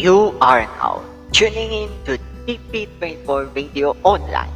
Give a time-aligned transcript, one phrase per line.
[0.00, 2.16] You are now tuning in to
[2.48, 4.48] TP24 Radio Online.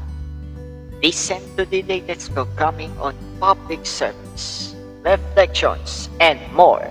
[1.04, 4.72] Listen to the latest programming on public service,
[5.04, 6.88] reflections, and more.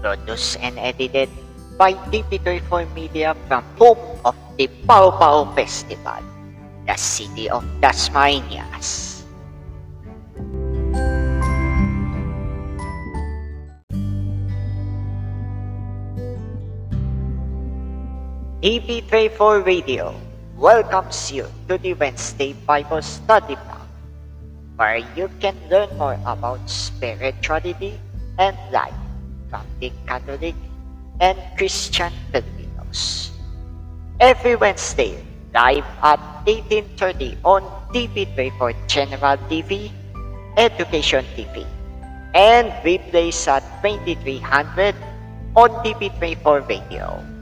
[0.00, 1.28] Produced and edited
[1.76, 6.24] by TP24 Media from home of the Pau Pau Festival,
[6.88, 9.17] the city of Dasmariñas.
[18.58, 20.10] TP34 Radio
[20.58, 23.86] welcomes you to the Wednesday Bible Study Block,
[24.74, 27.94] where you can learn more about spirituality
[28.34, 28.98] and life
[29.46, 30.58] from the Catholic
[31.22, 33.30] and Christian Filipinos.
[34.18, 35.22] Every Wednesday,
[35.54, 36.18] live at
[36.50, 37.62] 18.30 on
[37.94, 39.94] TP34 General TV,
[40.58, 41.62] Education TV,
[42.34, 44.98] and replays at 2300
[45.54, 47.37] on TP34 Radio.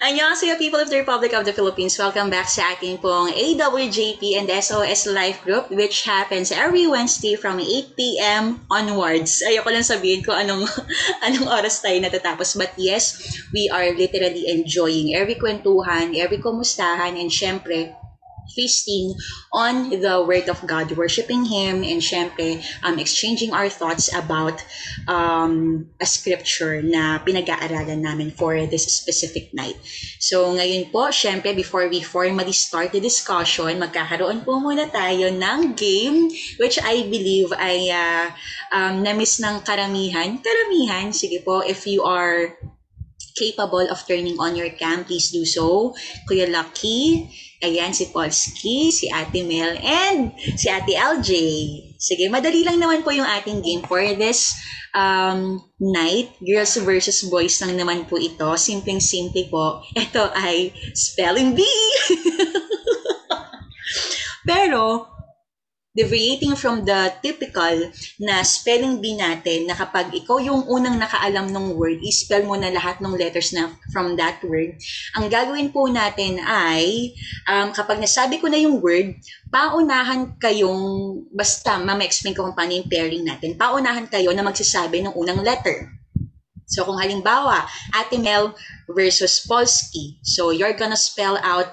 [0.00, 2.00] Annyeonghaseyo people of the Republic of the Philippines.
[2.00, 7.60] Welcome back sa ating pong AWJP and SOS Life Group which happens every Wednesday from
[7.60, 8.64] 8 p.m.
[8.72, 9.44] onwards.
[9.44, 10.64] Ayoko lang sabihin ko anong,
[11.28, 12.56] anong oras tayo natatapos.
[12.56, 13.20] But yes,
[13.52, 17.92] we are literally enjoying every kwentuhan, every kumustahan, and syempre,
[18.54, 19.14] feasting
[19.52, 24.62] on the Word of God, worshiping Him, and syempre, um, exchanging our thoughts about
[25.06, 29.76] um, a scripture na pinag-aaralan namin for this specific night.
[30.18, 35.74] So, ngayon po, syempre, before we formally start the discussion, magkakaroon po muna tayo ng
[35.78, 38.26] game, which I believe ay uh,
[38.72, 40.40] um, na-miss ng karamihan.
[40.40, 42.56] Karamihan, sige po, if you are
[43.38, 45.94] capable of turning on your cam, please do so.
[46.26, 47.30] Kuya Lucky,
[47.62, 51.30] ayan si Polski, si Ate Mel, and si Ate LJ.
[51.98, 54.58] Sige, madali lang naman po yung ating game for this
[54.94, 56.34] um, night.
[56.42, 58.58] Girls versus boys lang naman po ito.
[58.58, 59.82] Simpleng-simple po.
[59.94, 61.86] Ito ay spelling bee!
[64.48, 65.06] Pero,
[65.96, 67.88] deviating from the typical
[68.20, 72.68] na spelling bee natin na kapag ikaw yung unang nakaalam ng word, i-spell mo na
[72.68, 74.76] lahat ng letters na from that word.
[75.16, 77.16] Ang gagawin po natin ay,
[77.48, 79.16] um, kapag nasabi ko na yung word,
[79.48, 85.16] paunahan kayong, basta mama-explain ko kung paano yung pairing natin, paunahan kayo na magsasabi ng
[85.16, 85.98] unang letter.
[86.68, 87.64] So kung halimbawa,
[87.96, 88.52] Ate Mel
[88.92, 91.72] versus Polski, so you're gonna spell out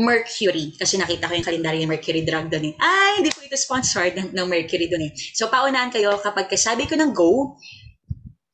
[0.00, 0.74] Mercury.
[0.74, 2.74] Kasi nakita ko yung kalendaryo ng Mercury drug doon eh.
[2.80, 5.12] Ay, hindi po ito sponsored ng, ng Mercury doon eh.
[5.36, 7.60] So, paunahan kayo kapag kasabi ko ng go,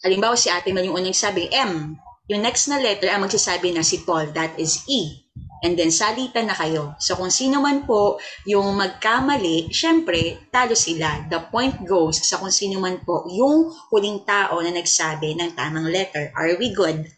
[0.03, 1.95] halimbawa si ate Mel yung unang sabi, M.
[2.27, 5.27] Yung next na letter ang magsasabi na si Paul, that is E.
[5.65, 6.99] And then, salitan na kayo.
[7.01, 11.25] So, kung sino man po yung magkamali, syempre, talo sila.
[11.33, 15.89] The point goes sa kung sino man po yung huling tao na nagsabi ng tamang
[15.89, 16.29] letter.
[16.37, 17.09] Are we good?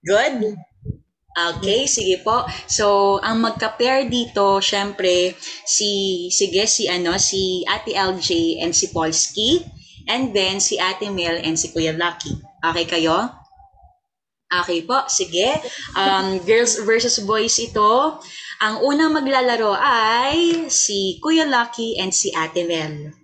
[0.00, 0.56] Good?
[1.40, 2.44] Okay, sige po.
[2.68, 5.32] So, ang magka-pair dito, syempre,
[5.64, 9.64] si, sige, si, ano, si Ate LJ and si Polski.
[10.10, 12.34] And then, si Ate Mel and si Kuya Lucky.
[12.60, 13.30] Okay kayo?
[14.50, 15.46] Okay po, sige.
[15.94, 18.18] Um, girls versus boys ito.
[18.58, 23.14] Ang unang maglalaro ay si Kuya Lucky and si Ate Mel.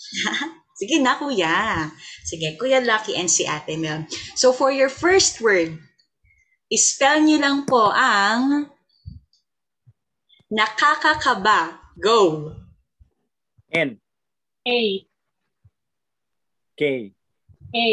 [0.80, 1.92] sige na, Kuya.
[2.24, 4.08] Sige, Kuya Lucky and si Ate Mel.
[4.32, 5.76] So, for your first word,
[6.70, 8.70] Spell nyo lang po ang
[10.46, 11.82] nakakakaba.
[11.98, 12.54] Go!
[13.74, 13.98] N.
[14.66, 14.80] A.
[16.78, 16.82] K.
[17.74, 17.88] A.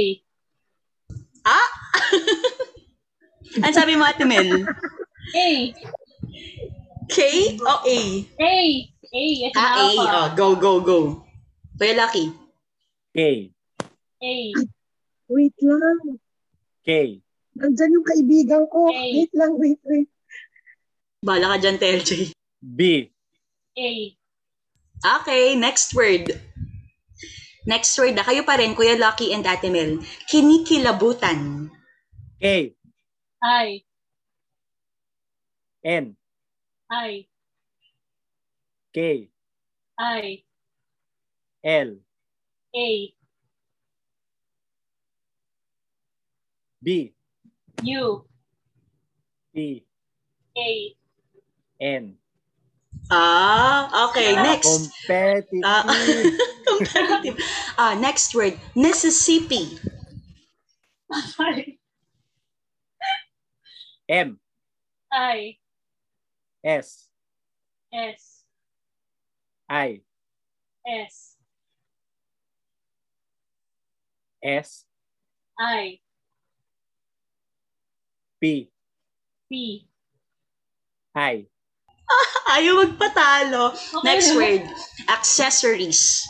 [1.41, 1.69] Ah!
[3.57, 4.69] Ano sabi mo, Ate Mel?
[5.33, 5.49] A.
[7.09, 7.17] K
[7.57, 7.99] o A?
[8.37, 8.53] A.
[9.01, 9.23] A.
[9.57, 9.85] Ah, A.
[9.97, 10.99] Oh, go, go, go.
[11.79, 12.29] Kuya Lucky.
[13.15, 13.49] K.
[14.21, 14.35] A.
[15.31, 16.21] Wait lang.
[16.85, 17.17] K.
[17.57, 18.93] Nandyan yung kaibigan ko.
[18.93, 19.25] Hey.
[19.25, 20.09] Wait lang, wait, wait.
[21.25, 22.11] Bala ka dyan, TLJ.
[22.61, 23.09] B.
[23.77, 23.91] A.
[25.21, 26.29] Okay, next word.
[27.65, 28.23] Next word na.
[28.23, 29.99] Kayo pa rin, Kuya Lucky and Ate Mel.
[30.29, 31.69] Kinikilabutan.
[32.37, 32.73] K.
[33.41, 33.83] I.
[35.83, 36.15] N.
[36.89, 37.25] I.
[38.93, 39.29] K.
[39.97, 40.45] I.
[41.65, 41.89] L.
[42.77, 42.89] A.
[46.77, 47.16] B.
[47.83, 48.25] U.
[49.55, 49.85] T.
[50.57, 50.95] A.
[51.79, 52.15] N.
[53.11, 54.91] Ah, okay, next.
[55.07, 55.61] Competitive.
[55.63, 55.83] Ah,
[56.67, 57.37] competitive.
[57.77, 58.59] Ah, next word.
[58.75, 59.79] Mississippi.
[61.39, 61.77] I.
[64.09, 64.39] M.
[65.11, 65.57] I.
[66.63, 67.07] S.
[67.93, 68.43] S.
[69.69, 70.01] I.
[70.87, 71.37] S.
[74.43, 74.85] S,
[75.59, 75.99] I.
[78.39, 78.69] P,
[79.49, 79.87] P.
[81.15, 81.45] I.
[82.55, 83.73] Ayaw magpatalo.
[83.73, 84.05] Okay.
[84.05, 84.63] Next word.
[85.09, 86.23] Accessories.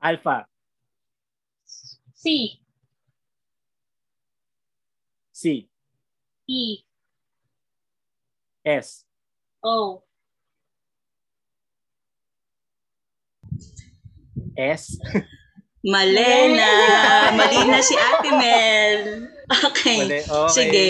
[0.00, 0.46] Alpha,
[2.14, 2.58] C.
[5.34, 5.68] C,
[6.46, 6.80] E.
[8.64, 9.02] S,
[9.62, 10.02] O.
[14.56, 14.96] S,
[15.84, 17.30] Malena.
[17.36, 19.35] Mali na si Ate Mel.
[19.46, 19.98] Okay.
[20.02, 20.20] Mali.
[20.26, 20.50] Okay.
[20.50, 20.86] Sige.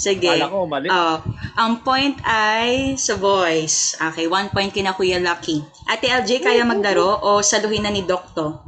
[0.00, 0.32] Sige.
[0.32, 0.88] Kala ko mali.
[0.88, 1.20] Oh,
[1.60, 3.92] ang point ay sa boys.
[4.00, 5.60] Okay, one point kina Kuya Lucky.
[5.84, 8.64] Ate LJ, kaya maglaro o saluhin na ni Doc to?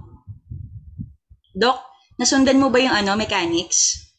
[1.57, 1.81] Doc,
[2.21, 4.13] nasundan mo ba yung ano, mechanics?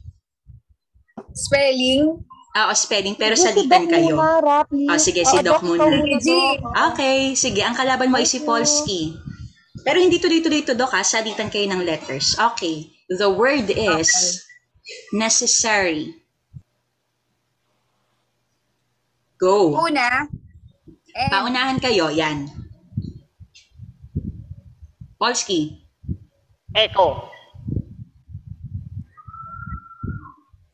[1.38, 2.26] Spelling.
[2.52, 4.16] Ah, o spelling, pero Sige, salitan Doc kayo.
[4.18, 4.92] muna.
[4.92, 5.86] Ah, sige, si Oo, Doc ka muna.
[5.88, 6.58] Doc.
[6.92, 7.62] Okay, sige.
[7.64, 9.16] Ang kalaban mo ay si Polski.
[9.86, 11.06] Pero hindi tuloy-tuloy to, Doc, ha?
[11.06, 12.36] Salitan kayo ng letters.
[12.36, 12.92] Okay.
[13.08, 14.12] The word is
[15.14, 16.22] necessary.
[19.42, 19.74] Go.
[19.82, 20.30] Una.
[21.12, 21.30] N.
[21.34, 22.48] Paunahan kayo, yan.
[25.20, 25.86] Polski.
[26.74, 27.30] Echo.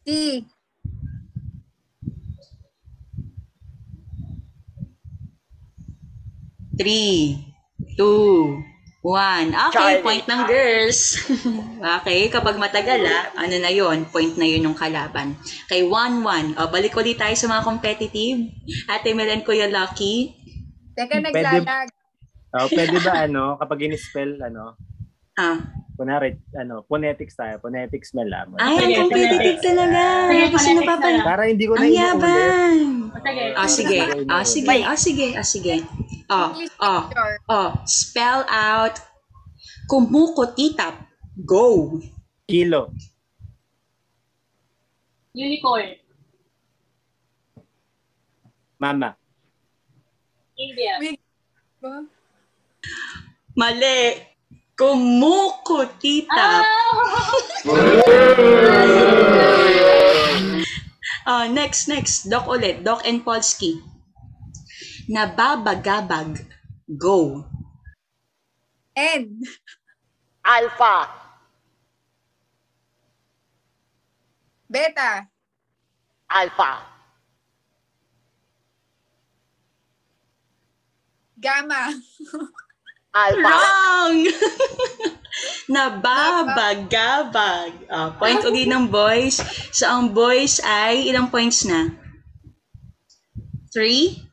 [0.06, 0.46] T.
[6.78, 7.42] Three,
[7.98, 8.62] two,
[9.08, 9.56] one.
[9.56, 10.04] Okay, Charlie.
[10.04, 11.00] point ng girls.
[11.98, 15.40] okay, kapag matagal ah, ano na yon point na yun ng kalaban.
[15.66, 16.60] Kay 1-1.
[16.60, 18.52] O, balik ulit tayo sa mga competitive.
[18.86, 20.36] Ate Mel and Kuya Lucky.
[20.92, 21.88] Teka, Pwede- naglalag.
[22.48, 24.76] Oh, pwede ba ano, kapag in-spell, ano,
[25.38, 25.54] Ah.
[25.94, 28.58] kunwari, ano, phonetics tayo, phonetics na lang.
[28.58, 30.02] Ay, ang Sige, competitive talaga.
[30.26, 31.14] Sige, phonetics napapal...
[31.22, 32.78] Para hindi ko na Ang yabang.
[33.14, 33.46] Sige.
[33.54, 34.00] Ah, sige.
[34.26, 34.78] Ah, sige.
[34.82, 35.28] Ah, sige.
[35.38, 35.76] Ah, sige.
[36.30, 37.36] Oh, English oh, picture.
[37.48, 37.72] oh.
[37.88, 39.00] Spell out
[39.88, 41.08] kumukutitap.
[41.46, 42.00] Go.
[42.48, 42.96] Kilo,
[45.36, 46.00] Unicorn.
[48.80, 49.20] mama,
[50.56, 50.96] India.
[51.84, 52.08] Ba?
[53.52, 54.24] Mali.
[54.78, 56.64] Kumukutitap.
[56.64, 56.88] Ah!
[61.28, 62.32] Ah, next, next.
[62.32, 62.88] Doc ulit.
[62.88, 63.84] Doc and Polski.
[65.08, 66.44] Nababagabag.
[67.00, 67.48] Go.
[68.96, 69.40] N.
[70.44, 71.08] Alpha.
[74.68, 75.24] Beta.
[76.28, 76.84] Alpha.
[81.40, 81.96] Gamma.
[83.16, 83.48] Alpha.
[83.48, 84.28] Wrong!
[85.72, 87.72] Nababagabag.
[87.88, 89.40] Ah, point uli ng boys.
[89.72, 91.96] So, ang boys ay ilang points na?
[93.72, 94.27] Three?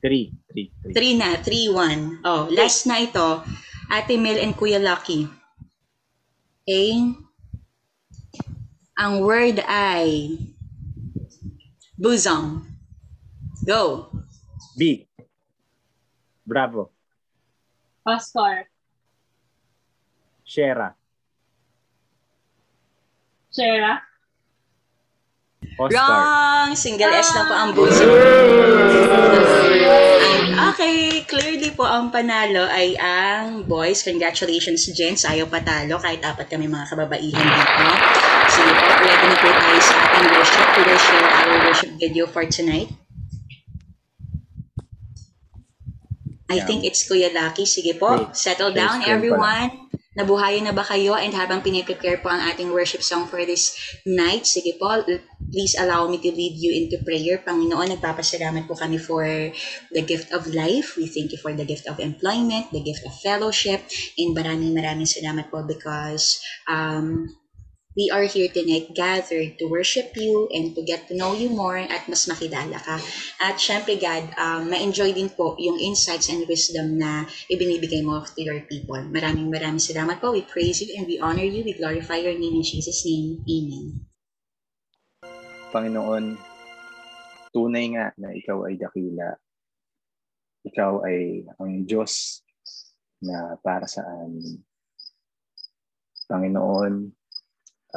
[0.00, 0.94] Three, three, three.
[0.94, 1.36] Three na.
[1.42, 2.22] Three, one.
[2.24, 3.42] Oh, last na ito.
[3.90, 5.26] Ate Mel and Kuya Lucky.
[6.62, 7.16] Okay?
[8.98, 10.36] Ang word ay
[11.96, 12.66] bosom.
[13.64, 14.12] Go.
[14.78, 15.08] B,
[16.46, 16.94] Bravo,
[18.06, 18.70] Oscar.
[20.46, 20.94] Shera,
[23.50, 24.00] Shera.
[25.82, 26.68] Oscar, Wrong!
[26.78, 28.06] Single S na po ang bosom.
[30.68, 34.00] Okay, clearly po ang panalo ay ang boys.
[34.00, 35.28] Congratulations, gents.
[35.28, 37.84] Ayaw patalo kahit apat kami mga kababaihan dito.
[38.48, 40.66] Sige po, ready na po tayo sa ating worship.
[40.72, 42.88] We will share our worship video for tonight.
[46.48, 46.66] I Yeah.
[46.66, 47.68] think it's Kuya Lucky.
[47.68, 49.92] Sige po, Wait, settle down everyone.
[50.16, 51.14] Nabuhayan na ba kayo?
[51.14, 55.04] And habang piniprepare po ang ating worship song for this night, sige po,
[55.52, 57.40] please allow me to lead you into prayer.
[57.40, 59.24] Panginoon, nagpapasalamat po kami for
[59.92, 60.96] the gift of life.
[60.96, 63.84] We thank you for the gift of employment, the gift of fellowship,
[64.18, 67.32] and maraming maraming salamat po because um,
[67.98, 71.78] we are here tonight gathered to worship you and to get to know you more
[71.78, 73.02] at mas makilala ka.
[73.42, 78.38] At syempre, God, um, ma-enjoy din po yung insights and wisdom na ibinibigay mo to
[78.38, 79.02] your people.
[79.10, 80.30] Maraming maraming salamat po.
[80.30, 81.66] We praise you and we honor you.
[81.66, 83.42] We glorify your name in Jesus' name.
[83.50, 84.07] Amen.
[85.68, 86.32] Panginoon,
[87.52, 89.36] tunay nga na ikaw ay dakila.
[90.64, 92.40] Ikaw ay ang Diyos
[93.20, 94.64] na para sa amin.
[96.24, 96.92] Panginoon,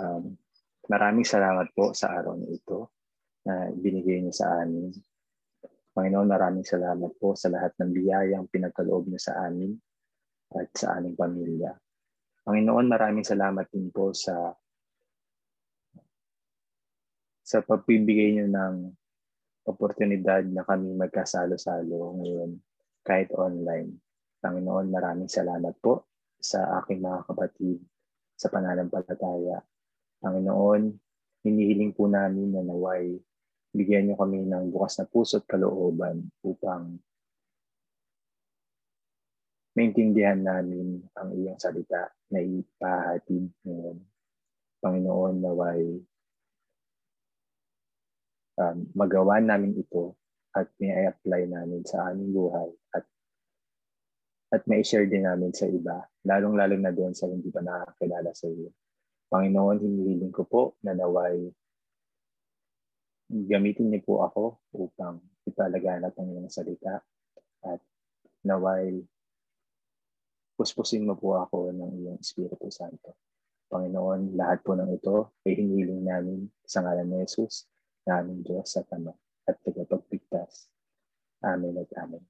[0.04, 0.24] um,
[0.92, 2.92] maraming salamat po sa araw na ito
[3.48, 4.92] na binigay niyo sa amin.
[5.96, 9.80] Panginoon, maraming salamat po sa lahat ng biyayang pinagkaloob niyo sa amin
[10.60, 11.72] at sa aming pamilya.
[12.44, 14.51] Panginoon, maraming salamat din po sa
[17.41, 18.93] sa pagbibigay niyo ng
[19.65, 22.57] oportunidad na kami magkasalo-salo ngayon
[23.05, 23.98] kahit online.
[24.41, 26.10] Panginoon, maraming salamat po
[26.41, 27.77] sa aking mga kapatid
[28.33, 29.62] sa pananampalataya.
[30.21, 30.89] Panginoon,
[31.45, 33.21] hinihiling po namin na naway
[33.71, 37.00] bigyan niyo kami ng bukas na puso at kalooban upang
[39.71, 43.98] maintindihan namin ang iyong salita na ipahatid ngayon.
[44.83, 46.03] Panginoon, naway
[48.60, 50.15] um, magawa namin ito
[50.51, 53.05] at may apply namin sa aming buhay at
[54.51, 58.51] at may share din namin sa iba, lalong-lalo na doon sa hindi pa nakakilala sa
[58.51, 58.67] iyo.
[59.31, 61.48] Panginoon, hinihiling ko po na naway
[63.31, 67.00] gamitin niyo po ako upang ipalaganap ang iyong salita
[67.63, 67.79] at
[68.43, 69.00] naway
[70.60, 73.15] puspusin mo po ako ng iyong Espiritu Santo.
[73.72, 77.72] Panginoon, lahat po ng ito ay hinihiling namin sa ngalan ni Jesus,
[78.08, 79.13] na aming Diyos at Ama
[79.46, 80.70] at tagapagpigtas.
[81.41, 82.24] Amen at Amen.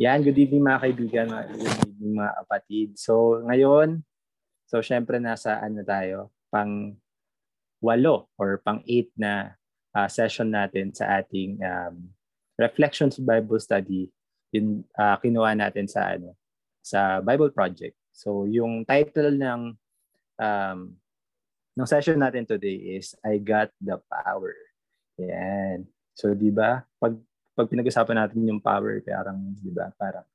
[0.00, 2.88] Yan, good evening mga kaibigan, good evening mga kapatid.
[2.96, 4.00] So ngayon,
[4.64, 6.96] so syempre nasa ano tayo, pang
[7.84, 9.56] walo or pang eight na
[9.92, 12.08] uh, session natin sa ating um,
[12.60, 14.12] Reflections Bible Study
[14.50, 16.34] yun uh, kinuha natin sa ano
[16.82, 17.94] sa Bible Project.
[18.10, 19.60] So yung title ng
[20.42, 20.78] um,
[21.78, 24.54] ng session natin today is I got the power.
[25.20, 25.86] Yan.
[26.16, 26.82] So 'di ba?
[26.98, 27.18] Pag
[27.54, 29.92] pag pinag-usapan natin yung power, parang 'di ba?
[29.94, 30.26] Parang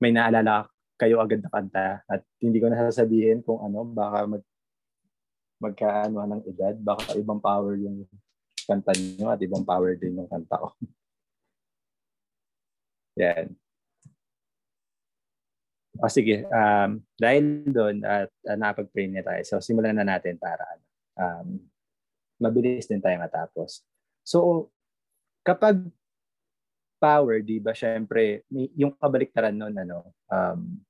[0.00, 4.42] may naalala kayo agad na kanta at hindi ko na sasabihin kung ano, baka mag
[5.56, 8.04] magkaano ng edad, baka ibang power yung
[8.68, 10.68] kanta niyo at ibang power din yung kanta ko.
[13.20, 13.56] Yan.
[16.00, 20.64] O sige, um, dahil doon at uh, napag-pray na tayo, so simulan na natin para
[21.16, 21.60] um,
[22.36, 23.80] mabilis din tayo matapos.
[24.20, 24.68] So,
[25.40, 25.80] kapag
[27.00, 30.80] power, di ba, syempre, may, yung kabaliktaran noon, ano, um,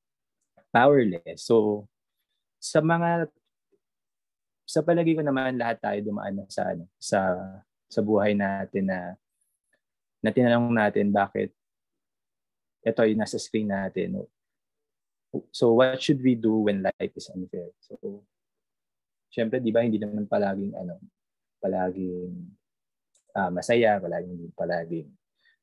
[0.71, 1.47] powerless.
[1.47, 1.87] So,
[2.59, 3.31] sa mga,
[4.67, 7.21] sa palagi ko naman, lahat tayo dumaan na sa, ano, sa,
[7.87, 9.15] sa buhay natin na,
[10.23, 11.55] na tinanong natin bakit
[12.87, 14.23] ito ay nasa screen natin.
[15.53, 17.73] So what should we do when life is unfair?
[17.83, 18.23] So
[19.33, 20.97] syempre 'di ba hindi naman palaging ano,
[21.61, 22.33] palaging
[23.37, 25.09] uh, masaya, palaging palaging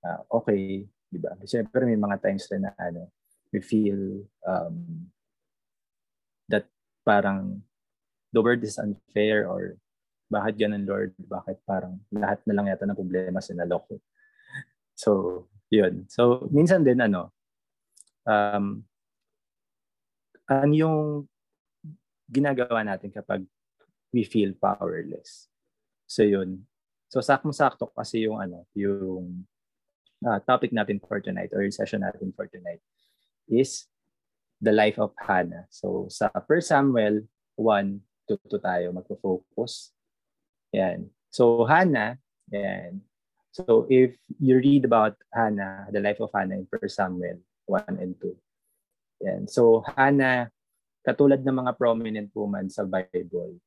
[0.05, 1.33] uh, okay, 'di ba?
[1.47, 3.09] Syempre may mga times rin na ano,
[3.49, 5.07] we feel um,
[6.49, 6.67] that
[7.05, 7.61] parang
[8.33, 9.77] the world is unfair or
[10.33, 11.13] bakit ganun Lord?
[11.21, 13.95] Bakit parang lahat na lang yata ng problema sinalok ko?
[14.97, 15.11] So,
[15.69, 16.09] yun.
[16.09, 17.29] So, minsan din, ano,
[18.25, 18.81] um,
[20.61, 20.99] ano yung
[22.29, 23.41] ginagawa natin kapag
[24.13, 25.49] we feel powerless.
[26.05, 26.69] So, yun.
[27.09, 29.45] So, saktong-sakto kasi yung, ano, yung
[30.21, 32.81] uh, topic natin for tonight or session natin for tonight
[33.49, 33.89] is
[34.61, 35.65] the life of Hannah.
[35.73, 37.25] So, sa 1 Samuel
[37.57, 39.93] 1, tuto tayo magpo-focus.
[40.73, 41.09] Yan.
[41.33, 42.21] So, Hannah,
[42.53, 43.01] yan,
[43.53, 47.37] So if you read about Hannah, the life of Hannah in 1 Samuel
[47.69, 48.33] 1 and 2.
[49.23, 49.47] Yan.
[49.47, 50.51] So Hannah,
[51.03, 53.59] katulad ng mga prominent woman sa Bible,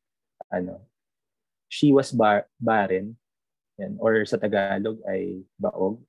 [0.53, 0.85] ano,
[1.73, 3.17] she was bar- barren,
[3.81, 6.01] yan, or sa Tagalog ay baog,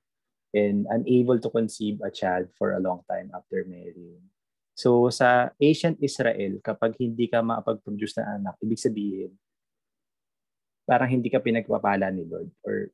[0.56, 4.24] and unable to conceive a child for a long time after marrying.
[4.78, 9.32] So sa ancient Israel, kapag hindi ka makapag-produce ng anak, ibig sabihin,
[10.88, 12.88] parang hindi ka pinagpapala ni Lord or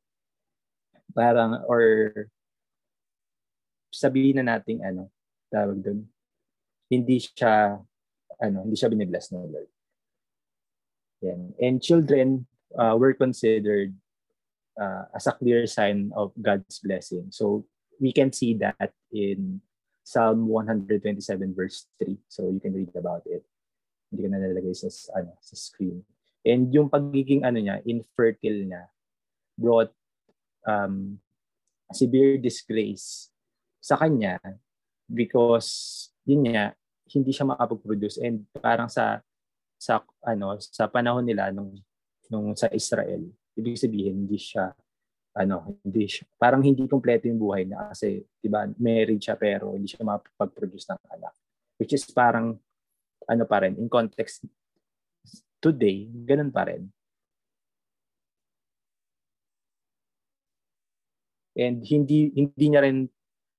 [1.15, 2.11] parang or
[3.93, 5.07] sabihin na nating ano,
[5.47, 6.03] tawag doon,
[6.89, 7.79] hindi siya
[8.41, 9.71] ano, hindi siya binibless ng Lord.
[11.23, 11.41] Yan.
[11.57, 13.95] And children uh, were considered
[14.79, 17.31] uh, as a clear sign of God's blessing.
[17.31, 17.65] So
[17.99, 19.61] we can see that in
[20.03, 22.17] Psalm 127 verse 3.
[22.27, 23.43] So you can read about it.
[24.11, 26.03] Hindi ko na nalagay sa ano sa screen.
[26.45, 28.85] And yung pagiging ano niya, infertile niya
[29.57, 29.89] brought
[30.67, 31.17] um,
[31.89, 33.33] severe disgrace
[33.81, 34.37] sa kanya
[35.09, 36.73] because yun nga
[37.13, 38.17] hindi siya makapag-produce.
[38.21, 39.21] And parang sa
[39.77, 41.77] sa ano sa panahon nila nung
[42.33, 43.21] nung sa Israel
[43.55, 44.71] ibig sabihin hindi siya
[45.35, 49.75] ano hindi siya, parang hindi kompleto yung buhay niya kasi 'di ba married siya pero
[49.75, 51.33] hindi siya makapag-produce ng anak.
[51.75, 52.55] Which is parang
[53.27, 54.47] ano pa rin in context
[55.59, 56.87] today ganun pa rin.
[61.55, 63.07] And hindi hindi niya rin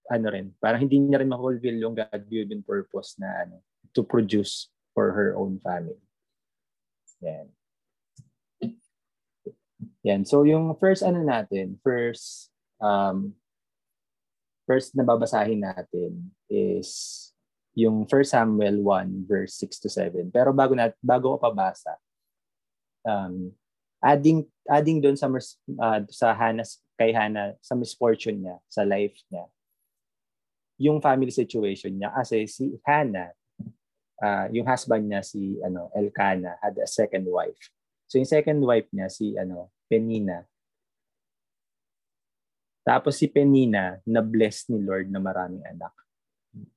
[0.07, 3.63] ano rin, parang hindi niya rin ma-fulfill yung God-given purpose na ano,
[3.95, 5.99] to produce for her own family.
[7.25, 7.47] Yan.
[10.07, 10.23] Yan.
[10.23, 13.35] So yung first ano natin, first um
[14.69, 17.23] first na babasahin natin is
[17.77, 20.31] yung 1 Samuel 1 verse 6 to 7.
[20.31, 21.99] Pero bago na bago ko pabasa,
[23.03, 23.51] um
[23.99, 29.45] adding adding doon sa uh, sa Hannah kay Hannah sa misfortune niya, sa life niya.
[30.77, 33.33] Yung family situation niya kasi si Hannah
[34.23, 37.73] uh, yung husband niya si ano Elkanah had a second wife.
[38.07, 40.47] So yung second wife niya si ano Penina.
[42.87, 45.93] Tapos si Penina na bless ni Lord na maraming anak.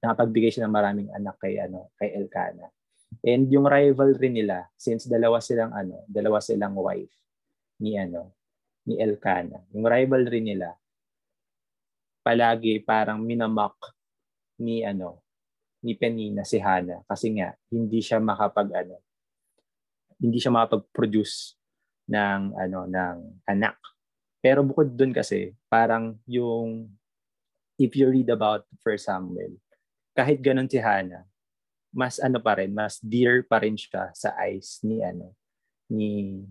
[0.01, 2.73] Nakapagbigay siya ng maraming anak kay ano kay Elkanah.
[3.25, 7.13] And yung rivalry nila since dalawa silang ano, dalawa silang wife
[7.81, 8.33] ni ano
[8.89, 9.69] ni Elkanah.
[9.73, 10.73] Yung rivalry nila
[12.21, 13.75] palagi parang minamak
[14.59, 15.23] ni ano
[15.79, 18.99] ni Penina si Hana kasi nga hindi siya makapag ano
[20.19, 21.55] hindi siya makapag-produce
[22.11, 23.79] ng ano ng anak.
[24.43, 26.91] Pero bukod doon kasi parang yung
[27.79, 29.55] if you read about First Samuel,
[30.11, 31.23] kahit ganun si Hana,
[31.95, 35.31] mas ano pa rin, mas dear pa rin siya sa eyes ni ano
[35.87, 36.43] ni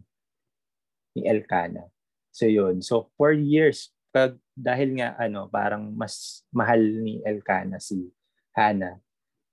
[1.13, 1.93] ni Elkanah.
[2.33, 2.81] So yun.
[2.81, 8.11] So for years pag dahil nga ano parang mas mahal ni Elkanah si
[8.51, 8.99] Hana,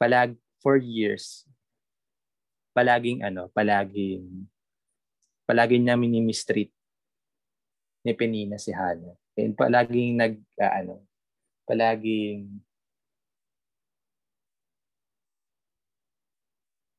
[0.01, 1.45] palag for years
[2.75, 4.50] palaging ano, palaging
[5.48, 6.74] palaging niya minimistreat
[8.03, 9.15] ni Penina si Hana.
[9.39, 10.95] And palaging nag uh, ano,
[11.63, 12.65] palaging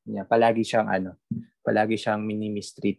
[0.09, 1.21] niya, palagi siyang ano,
[1.61, 2.97] palagi siyang minimistreat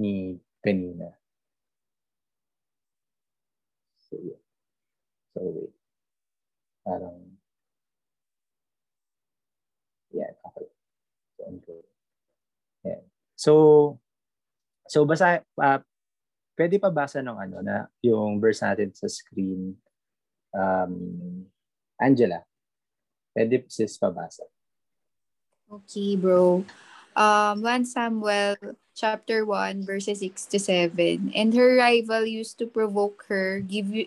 [0.00, 1.12] ni Penina.
[4.08, 4.40] So, yeah.
[5.34, 5.74] So, wait.
[6.86, 7.34] Parang
[10.14, 10.68] yan, okay.
[11.34, 11.88] So, unquote.
[12.86, 13.02] Yan.
[13.34, 13.52] So,
[14.86, 15.80] so basa, uh,
[16.54, 19.74] pwede pa basa ng ano na yung verse natin sa screen.
[20.54, 20.94] Um,
[21.98, 22.46] Angela,
[23.34, 24.46] pwede sis pabasa.
[25.66, 26.62] Okay, bro.
[27.18, 28.54] Um, 1 Samuel
[28.94, 31.34] chapter 1 verses 6 to 7.
[31.34, 33.60] And her rival used to provoke her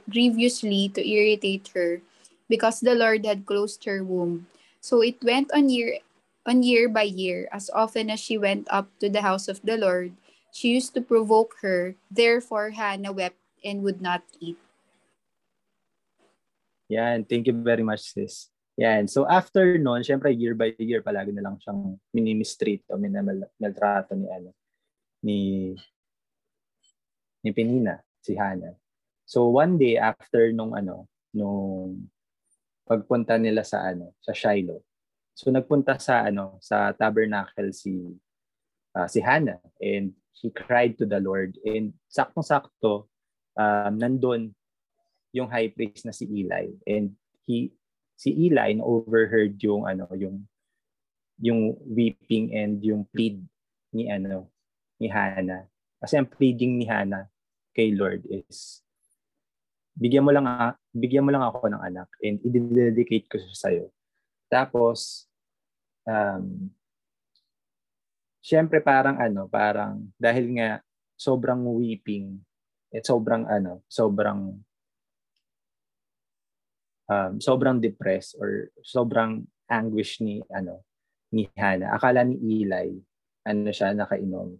[0.10, 2.02] grievously to irritate her
[2.50, 4.47] because the Lord had closed her womb.
[4.80, 6.00] So it went on year
[6.47, 9.76] on year by year, as often as she went up to the house of the
[9.76, 10.15] Lord,
[10.56, 12.00] she used to provoke her.
[12.08, 13.36] Therefore Hannah wept
[13.67, 14.56] and would not eat.
[16.88, 18.47] Yeah, and thank you very much, sis.
[18.80, 19.12] Yan.
[19.12, 24.32] So after noon, syempre year by year palagi na lang siyang minimistreat o minamaltrato ni
[24.32, 24.56] ano
[25.28, 25.76] ni
[27.44, 28.80] ni Penina, si Hannah.
[29.28, 32.08] So one day after nung ano, nung
[32.88, 34.80] pagpunta nila sa ano, sa Shiloh.
[35.36, 38.16] So nagpunta sa ano, sa tabernacle si
[38.96, 43.12] uh, si Hannah and he cried to the Lord and saktong-sakto
[43.60, 44.56] um, nandun
[45.36, 47.13] yung high priest na si Eli and
[47.46, 47.76] he
[48.18, 50.48] si Eli na overheard yung ano yung
[51.38, 53.38] yung weeping and yung plead
[53.94, 54.50] ni ano
[54.98, 55.66] ni Hannah.
[55.98, 57.26] Kasi ang pleading ni Hannah
[57.74, 58.82] kay Lord is
[59.98, 60.46] bigyan mo lang
[60.94, 63.90] bigyan mo lang ako ng anak and i-dedicate ko siya sa iyo.
[64.50, 65.26] Tapos
[66.06, 66.70] um
[68.48, 70.80] Siyempre parang ano, parang dahil nga
[71.20, 72.40] sobrang weeping,
[72.96, 74.56] at sobrang ano, sobrang
[77.12, 80.80] um, sobrang depressed or sobrang anguish ni ano
[81.36, 81.92] ni Hannah.
[81.92, 82.96] Akala ni Eli
[83.44, 84.56] ano siya nakainom.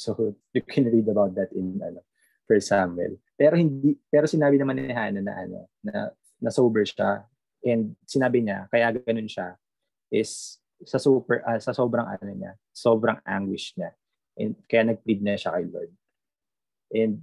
[0.00, 2.00] So you can read about that in ano
[2.48, 3.20] First Samuel.
[3.36, 6.08] Pero hindi pero sinabi naman ni Hannah na ano na
[6.40, 7.28] na sober siya
[7.60, 9.60] and sinabi niya kaya ganun siya
[10.08, 10.56] is
[10.88, 13.92] sa super uh, sa sobrang ano niya, sobrang anguish niya.
[14.40, 15.92] And kaya nag-plead na siya kay Lord.
[16.90, 17.20] And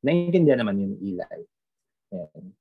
[0.00, 1.40] naiintindihan naman yung Eli.
[2.14, 2.56] And,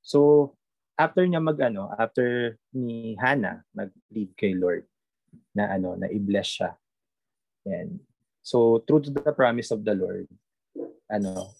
[0.00, 0.52] so
[0.96, 4.88] after niya mag ano, after ni Hannah mag-plead kay Lord
[5.52, 6.70] na ano, na i-bless siya.
[7.68, 8.00] And
[8.44, 10.28] so to the promise of the Lord,
[11.08, 11.56] ano,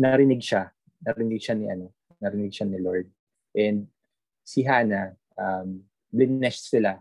[0.00, 0.72] narinig siya.
[1.04, 1.92] Narinig siya ni ano,
[2.24, 3.06] narinig siya ni Lord.
[3.52, 3.92] And
[4.40, 6.96] si Hannah, um, blinesh sila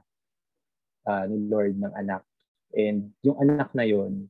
[1.07, 2.27] uh, ni Lord ng anak.
[2.75, 4.27] And yung anak na yon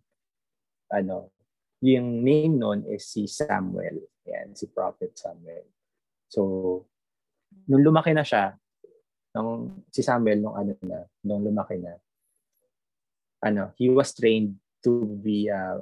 [0.94, 1.34] ano,
[1.82, 4.06] yung name nun is si Samuel.
[4.26, 5.66] Yan, si Prophet Samuel.
[6.30, 6.42] So,
[7.70, 8.58] nung lumaki na siya,
[9.34, 11.98] nung si Samuel nung ano na, nung lumaki na,
[13.46, 15.82] ano, he was trained to be a,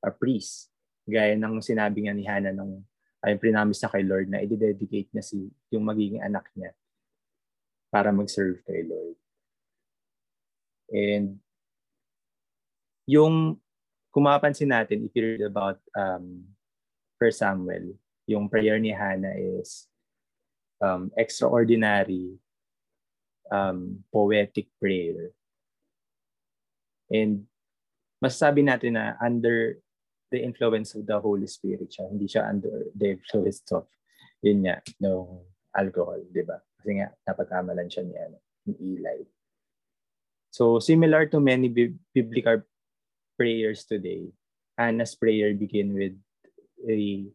[0.00, 0.72] a priest.
[1.04, 2.82] Gaya ng sinabi nga ni Hannah nung
[3.22, 6.74] ay prinamis na kay Lord na i-dedicate niya si yung magiging anak niya
[7.92, 9.14] para mag-serve kay Lord.
[10.90, 11.38] And
[13.06, 13.60] yung
[14.10, 16.50] kumapansin natin, if you read about um,
[17.22, 17.94] 1 Samuel,
[18.26, 19.86] yung prayer ni Hannah is,
[20.82, 22.34] um, extraordinary
[23.54, 25.30] um, poetic prayer.
[27.06, 27.46] And
[28.22, 29.82] masasabi natin na under
[30.30, 32.06] the influence of the Holy Spirit siya.
[32.06, 33.90] Hindi siya under the influence of,
[34.40, 35.42] yun nga, no
[35.74, 36.62] alcohol, di ba?
[36.78, 38.38] Kasi nga, napagkamalan siya ni, ano,
[38.70, 39.26] ni Eli.
[40.54, 42.62] So, similar to many bi- biblical
[43.34, 44.30] prayers today,
[44.78, 46.16] Hannah's prayer begin with
[46.88, 47.26] a,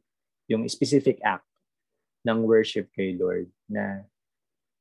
[0.47, 1.45] yung specific act
[2.25, 4.07] ng worship kay Lord na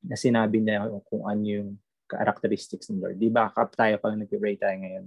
[0.03, 1.69] na sinabi niya kung ano yung
[2.07, 3.17] characteristics ng Lord.
[3.19, 5.05] Di ba, kap tayo pag nag-pray tayo ngayon,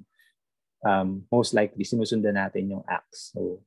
[0.85, 3.33] um, most likely sinusundan natin yung acts.
[3.33, 3.61] So,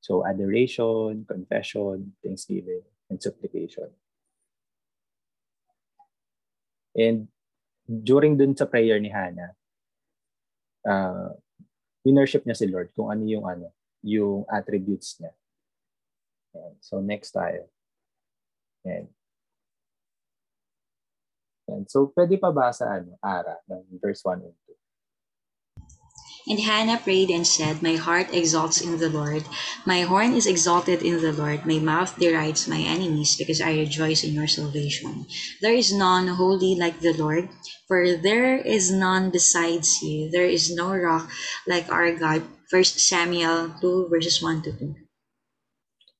[0.00, 3.90] so adoration, confession, thanksgiving, and supplication.
[6.94, 7.30] And
[7.86, 9.54] during dun sa prayer ni Hannah,
[10.86, 11.34] uh,
[12.02, 13.70] winership niya si Lord kung ano yung ano,
[14.02, 15.32] yung attributes niya.
[16.54, 17.70] And so next tayo.
[18.82, 19.06] And
[21.70, 24.59] And so, pwede pa ba sa ano, Ara, ng verse 1 and 2?
[26.50, 29.46] And Hannah prayed and said, My heart exalts in the Lord.
[29.86, 31.62] My horn is exalted in the Lord.
[31.62, 35.30] My mouth derides my enemies because I rejoice in your salvation.
[35.62, 37.54] There is none holy like the Lord,
[37.86, 40.26] for there is none besides you.
[40.26, 41.30] There is no rock
[41.70, 42.42] like our God.
[42.66, 44.94] 1 Samuel 2 verses 1 to 2.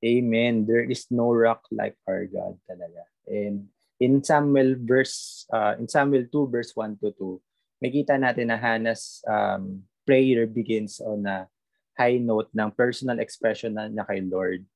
[0.07, 0.63] Amen.
[0.63, 3.03] There is no rock like our God talaga.
[3.27, 3.67] And
[3.99, 9.27] in Samuel verse uh, in Samuel 2 verse 1 to 2, makita natin na Hannah's
[9.27, 11.47] um, prayer begins on a
[11.95, 14.67] high note ng personal expression na niya kay Lord.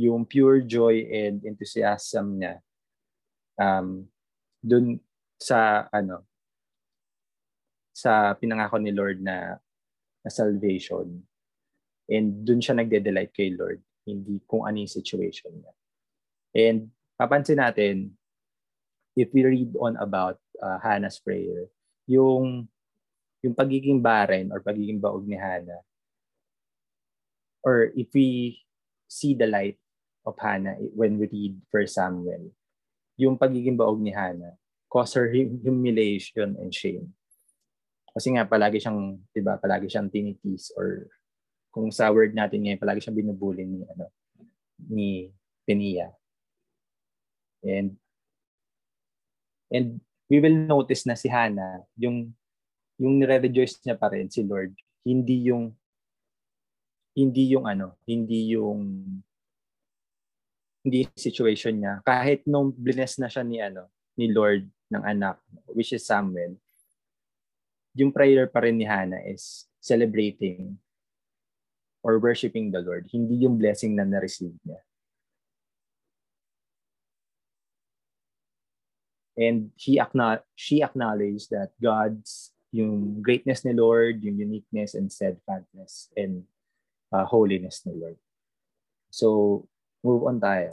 [0.00, 2.64] Yung pure joy and enthusiasm niya
[3.60, 4.08] um,
[4.64, 4.96] dun
[5.36, 6.24] sa ano
[7.92, 9.60] sa pinangako ni Lord na,
[10.24, 11.20] na salvation.
[12.08, 15.72] And dun siya nagde-delight kay Lord, hindi kung ano yung situation niya.
[16.56, 16.78] And
[17.20, 18.16] papansin natin,
[19.20, 21.68] if we read on about uh, Hannah's prayer,
[22.08, 22.72] yung
[23.40, 25.80] yung pagiging barren or pagiging baog ni Hannah,
[27.64, 28.60] or if we
[29.08, 29.80] see the light
[30.24, 32.52] of Hannah when we read First Samuel,
[33.16, 34.56] yung pagiging baog ni Hannah
[34.90, 37.14] cause her humiliation and shame.
[38.10, 41.06] Kasi nga palagi siyang, 'di ba, palagi siyang tinitis or
[41.70, 44.10] kung sa word natin ngayon, palagi siyang binubuli ni ano
[44.90, 45.30] ni
[45.62, 46.10] Penia.
[47.62, 48.00] And
[49.70, 52.34] And we will notice na si Hannah, yung
[53.00, 54.76] yung nire-rejoice niya pa rin si Lord,
[55.08, 55.72] hindi yung
[57.16, 58.80] hindi yung ano, hindi yung
[60.84, 62.04] hindi yung situation niya.
[62.04, 63.88] Kahit nung bless na siya ni ano,
[64.20, 65.40] ni Lord ng anak,
[65.72, 66.60] which is Samuel,
[67.96, 70.76] yung prayer pa rin ni Hannah is celebrating
[72.04, 74.80] or worshiping the Lord, hindi yung blessing na na-receive niya.
[79.40, 86.08] And he acknowledge, she acknowledged that God's yung greatness ni Lord, yung uniqueness and steadfastness
[86.16, 86.46] and
[87.10, 88.18] uh, holiness ni Lord.
[89.10, 89.66] So,
[90.02, 90.70] move on tayo.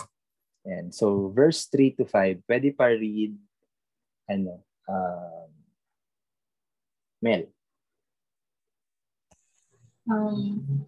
[0.66, 3.34] And so, verse 3 to 5, pwede pa read,
[4.30, 5.50] ano, um,
[7.22, 7.50] Mel.
[10.08, 10.86] Um,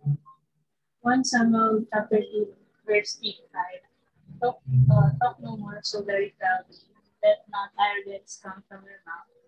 [1.01, 4.39] 1 Samuel chapter 2, verse 3 to 5.
[4.39, 4.57] Talk,
[4.93, 6.89] uh, talk no more so very proudly
[7.23, 9.38] let not arrogance come from your mouth.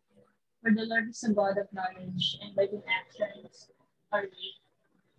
[0.61, 3.69] For the Lord is a God of knowledge, and by his actions
[4.11, 4.61] are weak.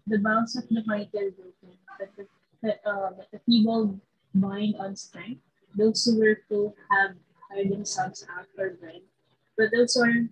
[0.07, 2.11] The bounds of the mighty are broken, but
[2.63, 3.99] the, uh, but the feeble
[4.35, 5.43] bind on strength.
[5.75, 7.17] Those who were full have
[7.51, 9.03] hired themselves out for bread,
[9.59, 10.29] but those who are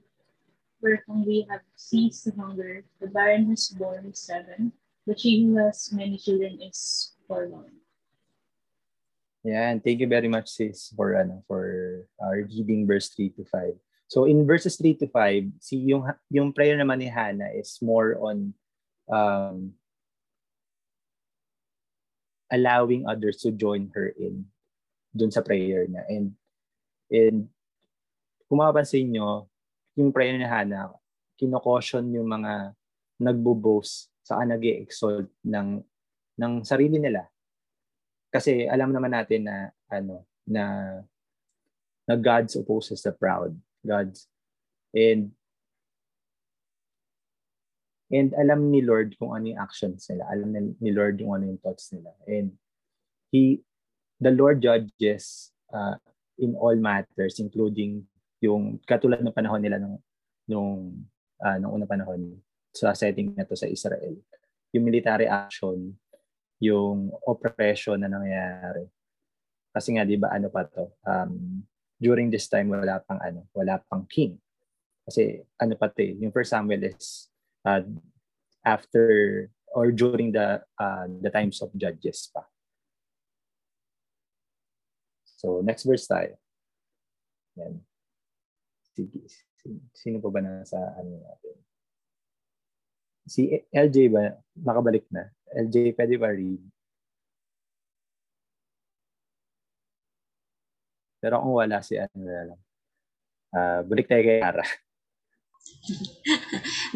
[0.80, 2.84] were hungry have ceased to hunger.
[3.00, 4.72] The barren has borne seven,
[5.06, 7.82] but she who has many children is forlorn.
[9.42, 13.44] Yeah, and thank you very much sis for ano for our reading verse 3 to
[13.44, 13.74] 5.
[14.10, 16.02] So in verses 3 to 5, si yung
[16.34, 18.50] yung prayer naman ni Hannah is more on
[19.06, 19.78] um,
[22.50, 24.50] allowing others to join her in
[25.14, 26.02] dun sa prayer niya.
[26.10, 26.26] And
[27.06, 27.38] and
[28.50, 29.46] kung mapapansin nyo,
[29.94, 30.90] yung prayer ni Hannah,
[31.38, 32.74] kinokosyon yung mga
[33.22, 35.86] nagbo-boast sa nag exalt ng
[36.34, 37.30] ng sarili nila
[38.30, 40.62] kasi alam naman natin na ano na
[42.10, 43.54] na God's opposes the proud.
[43.86, 44.26] God's
[44.92, 45.32] and
[48.10, 50.26] and alam ni Lord kung ano yung actions nila.
[50.28, 52.10] Alam ni Lord yung ano yung thoughts nila.
[52.26, 52.58] And
[53.30, 53.62] he
[54.18, 55.96] the Lord judges uh,
[56.36, 58.04] in all matters including
[58.42, 59.98] yung katulad ng panahon nila nung
[60.50, 61.06] nung
[61.38, 62.34] uh, nung una panahon
[62.74, 64.18] sa setting na to sa Israel.
[64.74, 65.94] Yung military action
[66.60, 68.84] yung oppression na nangyayari.
[69.72, 70.92] Kasi nga, di ba, ano pa to?
[71.08, 71.64] Um,
[72.00, 74.40] during this time, wala pang ano, wala pang king.
[75.04, 77.28] Kasi ano pa to eh, yung first Samuel is
[77.68, 77.84] uh,
[78.64, 82.42] after or during the uh, the times of judges pa.
[85.40, 86.36] So, next verse tayo.
[87.56, 87.80] Yan.
[88.92, 89.24] Sige.
[89.96, 91.56] Sino pa ba na sa ano natin?
[93.24, 94.36] Si LJ ba?
[94.56, 95.32] Nakabalik na.
[95.56, 96.60] LJ, pwede ba read?
[101.20, 102.60] Pero kung wala si ano na lang.
[103.52, 104.64] Uh, balik tayo kay Ara.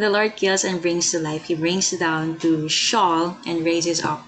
[0.01, 1.47] the Lord kills and brings to life.
[1.47, 4.27] He brings down to shawl and raises up.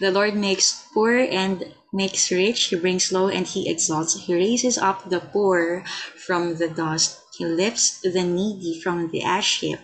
[0.00, 2.70] The Lord makes poor and makes rich.
[2.70, 4.26] He brings low and he exalts.
[4.26, 5.84] He raises up the poor
[6.16, 7.20] from the dust.
[7.36, 9.78] He lifts the needy from the ash heap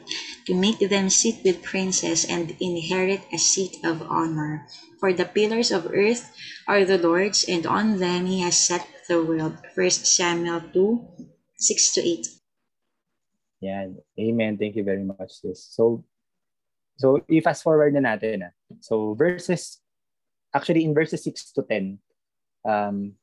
[0.46, 4.66] to make them sit with princes and inherit a seat of honor.
[4.98, 6.34] For the pillars of earth
[6.66, 9.58] are the Lord's, and on them he has set the world.
[9.74, 12.26] 1 Samuel 2 6 to 8.
[13.64, 13.96] Yan.
[14.20, 14.58] Amen.
[14.58, 15.64] Thank you very much, sis.
[15.72, 16.04] So,
[17.00, 18.44] so i-fast forward na natin.
[18.44, 18.52] Ah.
[18.84, 19.80] So, verses,
[20.52, 21.98] actually in verses 6 to 10,
[22.68, 23.16] um,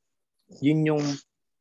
[0.58, 1.04] yun yung,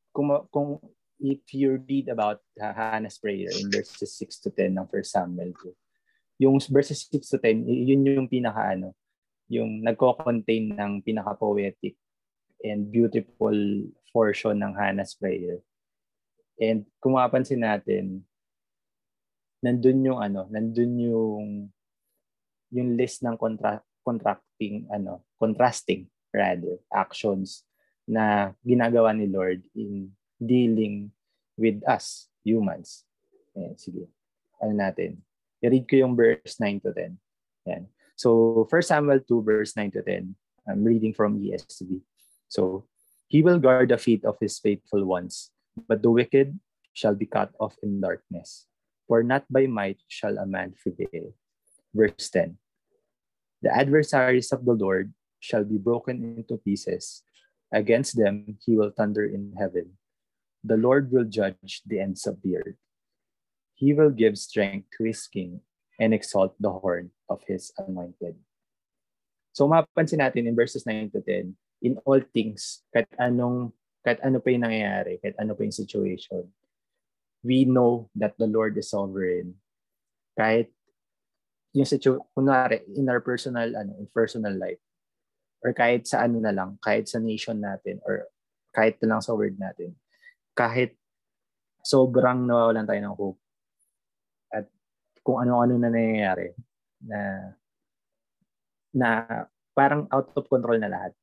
[0.09, 0.81] kung, kung
[1.21, 6.49] if you read about Hannah's prayer in verses 6 to 10 ng 1 Samuel 2,
[6.49, 8.97] yung verses 6 to 10, yun yung pinaka ano,
[9.45, 11.93] yung nagko-contain ng pinaka-poetic
[12.63, 13.55] and beautiful
[14.11, 15.61] portion ng Hannah's prayer.
[16.61, 18.21] And kung mapapansin natin,
[19.61, 21.45] nandun yung ano, nandun yung
[22.71, 27.65] yung list ng contra- contracting ano, contrasting rather actions
[28.07, 31.13] na ginagawa ni Lord in dealing
[31.57, 33.05] with us humans.
[33.53, 34.09] Ayan, sige.
[34.57, 35.21] Ano natin?
[35.61, 37.13] I-read ko yung verse 9 to 10.
[37.69, 37.83] Ayan.
[38.17, 40.33] So, 1 Samuel 2 verse 9 to 10.
[40.65, 42.01] I'm reading from ESV.
[42.51, 42.83] So,
[43.31, 45.55] He will guard the feet of His faithful ones,
[45.87, 46.59] but the wicked
[46.91, 48.67] shall be cut off in darkness.
[49.07, 51.31] For not by might shall a man prevail.
[51.95, 52.59] Verse 10
[53.63, 57.23] The adversaries of the Lord shall be broken into pieces.
[57.71, 59.95] Against them he will thunder in heaven.
[60.63, 62.79] The Lord will judge the ends of the earth.
[63.79, 65.63] He will give strength to his king
[65.99, 68.35] and exalt the horn of his anointed.
[69.55, 74.41] So mapapansin natin in verses 9 to 10, in all things, kahit anong kahit ano
[74.41, 76.49] pa yung nangyayari, kahit ano pa yung situation,
[77.45, 79.57] we know that the Lord is sovereign.
[80.33, 80.73] Kahit
[81.73, 84.81] yung situation, kunwari, in our personal, ano, in personal life,
[85.61, 88.25] or kahit sa ano na lang, kahit sa nation natin, or
[88.73, 89.93] kahit na lang sa word natin,
[90.57, 90.97] kahit
[91.85, 93.39] sobrang nawawalan tayo ng hope,
[94.49, 94.65] at
[95.21, 96.57] kung ano-ano na nangyayari,
[97.01, 97.19] na
[98.91, 99.09] na
[99.71, 101.13] parang out of control na lahat.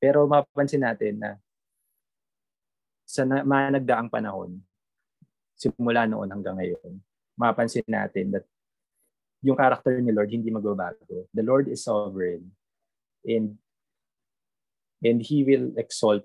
[0.00, 1.30] Pero mapapansin natin na
[3.04, 4.56] sa na, mga nagdaang panahon,
[5.60, 6.96] simula noon hanggang ngayon,
[7.36, 8.46] mapansin natin that
[9.44, 11.28] yung character ni Lord hindi magbabago.
[11.36, 12.48] The Lord is sovereign
[13.24, 13.60] and
[15.04, 16.24] and He will exalt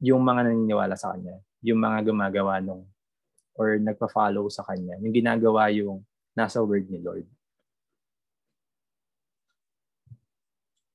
[0.00, 2.84] yung mga naniniwala sa Kanya, yung mga gumagawa nung
[3.56, 6.04] or nagpa-follow sa Kanya, yung ginagawa yung
[6.36, 7.24] nasa word ni Lord.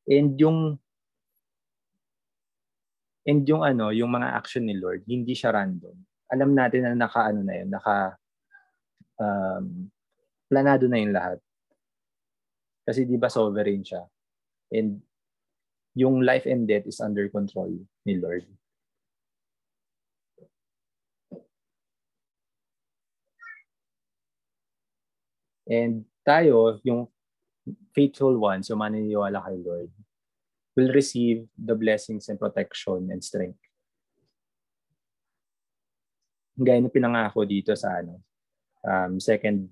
[0.09, 0.79] And yung
[3.25, 5.93] and yung ano, yung mga action ni Lord, hindi siya random
[6.31, 8.15] alam natin na naka ano na yun, naka
[9.19, 9.91] um,
[10.47, 11.39] planado na yung lahat.
[12.87, 14.07] Kasi di ba sovereign siya.
[14.71, 15.03] And
[15.91, 17.67] yung life and death is under control
[18.07, 18.47] ni Lord.
[25.67, 27.11] And tayo, yung
[27.95, 29.91] faithful ones, yung maniniwala kay Lord,
[30.75, 33.59] will receive the blessings and protection and strength
[36.63, 38.21] gaya na pinangako dito sa ano,
[38.85, 39.65] um, second,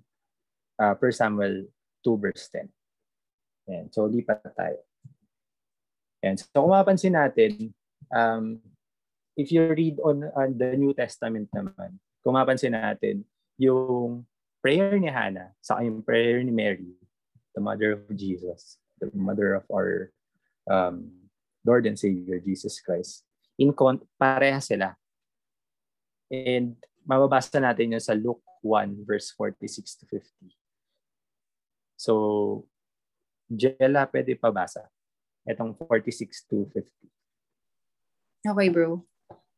[0.82, 1.70] uh, per Samuel
[2.02, 2.66] 2 verse 10.
[3.70, 3.86] Ayan.
[3.94, 4.80] So, lipat tayo.
[6.26, 6.36] Ayan.
[6.42, 7.76] So, kung mapansin natin,
[8.10, 8.58] um,
[9.38, 13.24] if you read on, on the New Testament naman, kung mapansin natin,
[13.60, 14.26] yung
[14.60, 16.96] prayer ni Hannah sa yung prayer ni Mary,
[17.60, 20.16] the mother of Jesus, the mother of our
[20.72, 21.12] um,
[21.68, 23.28] Lord and Savior, Jesus Christ,
[23.60, 24.96] in con- pareha sila
[26.32, 30.56] And mababasa natin yun sa Luke 1 verse 46 to 50.
[32.00, 32.14] So,
[33.52, 34.88] Jella, pwede pabasa.
[35.44, 36.86] Itong 46 to 50.
[38.48, 39.04] Okay, bro.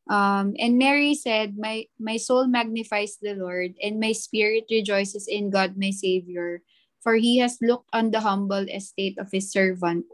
[0.08, 5.52] Um, and Mary said, my, my soul magnifies the Lord, and my spirit rejoices in
[5.52, 6.64] God my Savior,
[7.02, 10.06] for he has looked on the humble estate of his servant.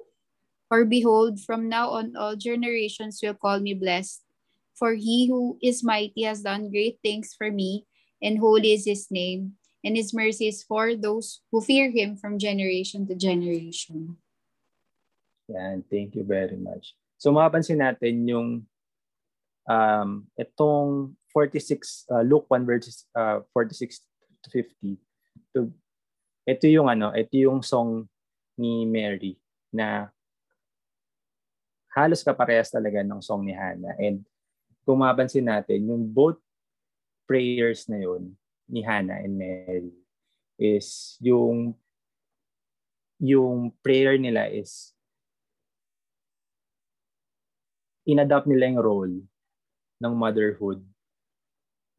[0.69, 4.25] For behold, from now on all generations will call me blessed.
[4.73, 7.85] For he who is mighty has done great things for me,
[8.23, 12.39] and holy is his name, and his mercy is for those who fear him from
[12.39, 14.17] generation to generation.
[15.49, 16.95] Yan, thank you very much.
[17.19, 18.69] So mapapansin natin yung
[19.67, 24.01] um, itong 46, uh, Luke 1 verses uh, 46
[24.45, 24.97] to 50.
[25.57, 25.73] To,
[26.49, 28.09] ito yung ano, ito yung song
[28.57, 29.37] ni Mary
[29.69, 30.09] na
[31.93, 33.93] halos kaparehas talaga ng song ni Hannah.
[34.01, 34.25] And
[34.89, 36.41] kung mapansin natin, yung both
[37.29, 38.33] prayers na yun
[38.65, 39.93] ni Hannah and Mary
[40.57, 41.77] is yung
[43.21, 44.97] yung prayer nila is
[48.09, 49.17] inadopt nila yung role
[50.01, 50.81] ng motherhood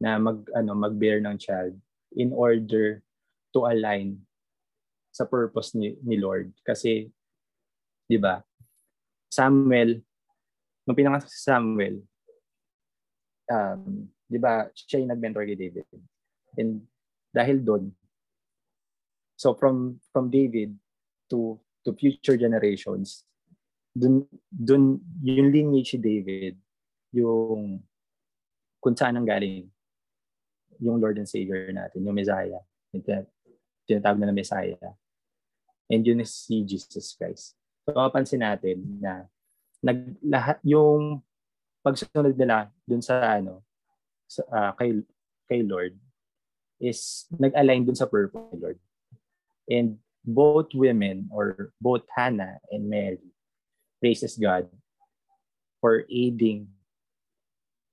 [0.00, 1.76] na mag ano mag-bear ng child
[2.18, 2.98] in order
[3.54, 4.18] to align
[5.10, 7.10] sa purpose ni, ni Lord kasi
[8.06, 8.42] 'di ba
[9.30, 10.02] Samuel
[10.86, 12.02] nung pinanganak si Samuel
[13.50, 15.86] um 'di ba siya yung nag-mentor kay David
[16.58, 16.86] and
[17.30, 17.84] dahil doon
[19.34, 20.74] so from from David
[21.30, 23.30] to to future generations
[23.94, 26.54] dun, dun yung lineage ni David,
[27.14, 27.82] yung
[28.80, 29.66] kung saan ang galing
[30.80, 32.62] yung Lord and Savior natin, yung Messiah.
[33.90, 34.94] Tinatawag na na Messiah.
[35.90, 37.58] And yun is si Jesus Christ.
[37.82, 39.26] So, mapansin natin na
[39.82, 41.18] nag, lahat yung
[41.82, 43.66] pagsunod nila dun sa ano
[44.30, 45.02] sa, uh, kay
[45.50, 45.98] kay Lord
[46.78, 48.78] is nag-align dun sa purpose ni Lord.
[49.66, 53.18] And both women or both Hannah and Mary
[53.98, 54.70] praises God
[55.82, 56.70] for aiding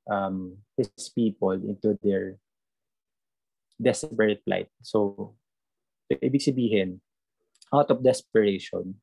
[0.05, 2.37] um, his people into their
[3.81, 4.69] desperate plight.
[4.83, 5.33] So,
[6.09, 7.03] ibig sabihin,
[7.73, 8.95] out of desperation,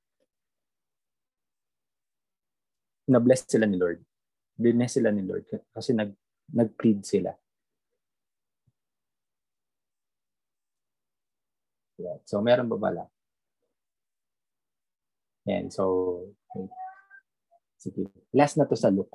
[3.04, 4.00] na-bless sila ni Lord.
[4.56, 6.16] Bless sila ni Lord kasi nag,
[6.48, 7.36] nag-plead sila.
[12.00, 12.18] Yeah.
[12.26, 13.04] So, meron ba bala?
[15.46, 15.70] Yan.
[15.70, 16.34] So,
[17.84, 18.08] Sige.
[18.32, 19.12] Last na to sa Luke.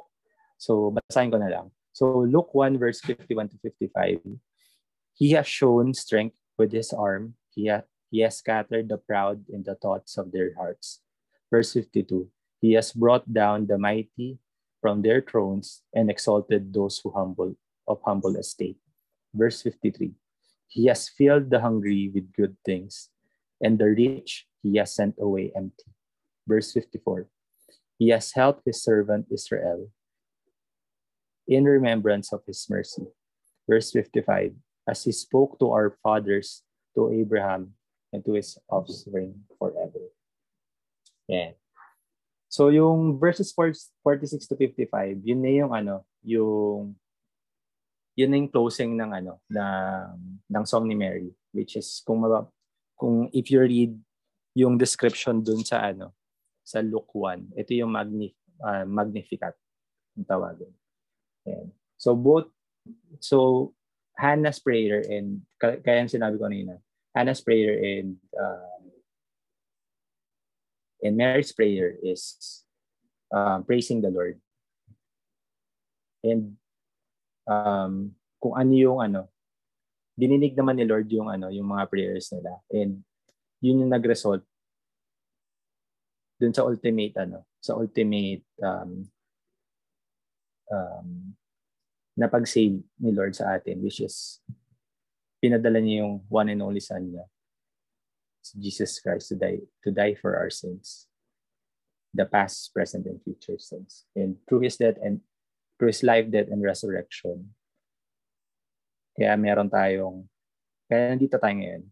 [0.62, 1.74] So, basahin ko na lang.
[1.90, 4.22] So, Luke 1 verse 51 to 55.
[5.18, 7.34] He has shown strength with his arm.
[7.54, 11.02] He, ha- he has scattered the proud in the thoughts of their hearts.
[11.52, 12.30] Verse 52.
[12.62, 14.40] He has brought down the mighty
[14.82, 17.56] from their thrones and exalted those who humble
[17.88, 18.78] of humble estate.
[19.34, 20.14] Verse 53.
[20.68, 23.10] He has filled the hungry with good things,
[23.62, 25.90] and the rich he has sent away empty.
[26.48, 27.28] Verse 54.
[27.98, 29.90] He has helped his servant Israel
[31.48, 33.10] in remembrance of his mercy.
[33.68, 34.54] Verse 55
[34.88, 36.64] As he spoke to our fathers,
[37.00, 37.72] to Abraham,
[38.12, 40.12] and to his offspring forever.
[41.30, 41.56] Yeah.
[42.50, 46.98] So yung verses 46 to 55, yun na yung ano, yung
[48.18, 52.26] yun na yung closing ng ano, ng, ng song ni Mary, which is kung
[52.98, 53.94] kung if you read
[54.58, 56.12] yung description dun sa ano,
[56.66, 57.54] sa Luke 1.
[57.56, 58.34] Ito yung magnif
[58.66, 59.56] uh, Magnificat
[60.18, 60.74] ang tawagin.
[61.48, 61.70] Ayan.
[61.96, 62.50] So both
[63.22, 63.72] so
[64.18, 66.82] Hannah's prayer and kaya sinabi ko kanina,
[67.16, 68.80] Hannah's prayer and uh,
[71.02, 72.64] and Mary's prayer is
[73.32, 74.38] um, praising the Lord.
[76.24, 76.60] And
[77.48, 79.22] um, kung ano yung ano,
[80.20, 82.60] dininig naman ni Lord yung ano, yung mga prayers nila.
[82.70, 83.02] And
[83.64, 84.44] yun yung nag-result
[86.40, 89.04] dun sa ultimate ano, sa ultimate um,
[90.72, 91.08] um,
[92.16, 94.40] na pag-save ni Lord sa atin which is
[95.40, 97.26] pinadala niya yung one and only son niya.
[98.44, 101.08] Si Jesus Christ to die to die for our sins.
[102.14, 104.06] The past present and future sins.
[104.16, 105.22] And through his death and
[105.78, 107.54] through his life death and resurrection.
[109.14, 110.26] Kaya meron tayong
[110.90, 111.84] kaya nandito tayo ngayon.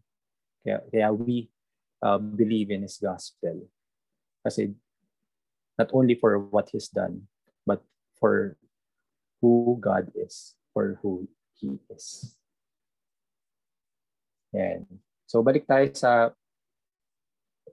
[0.64, 1.52] Kaya, kaya we
[2.02, 3.68] uh, believe in his gospel.
[4.42, 4.74] Kasi
[5.78, 7.30] not only for what He's done,
[7.64, 7.80] but
[8.18, 8.58] for
[9.40, 12.34] who God is, for who He is.
[14.56, 14.86] Yan.
[15.28, 16.32] So balik tayo sa,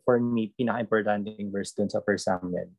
[0.03, 2.69] for me, pinaka-importanting verse dun sa 1 Samuel.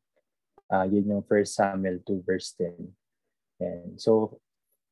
[0.67, 2.93] Uh, yun yung 1 Samuel 2 verse 10.
[3.59, 4.37] And so,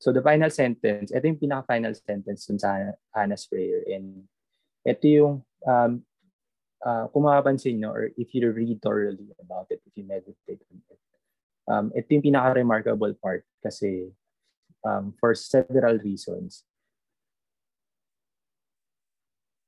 [0.01, 3.85] so the final sentence, ito yung pinaka-final sentence dun sa Hannah's prayer.
[3.85, 4.25] And
[4.81, 5.33] ito yung
[5.65, 5.91] um,
[6.85, 10.81] uh, kung mapapansin nyo, or if you read thoroughly about it, if you meditate on
[10.89, 11.01] it,
[11.69, 14.13] um, ito yung pinaka-remarkable part kasi
[14.85, 16.65] um, for several reasons.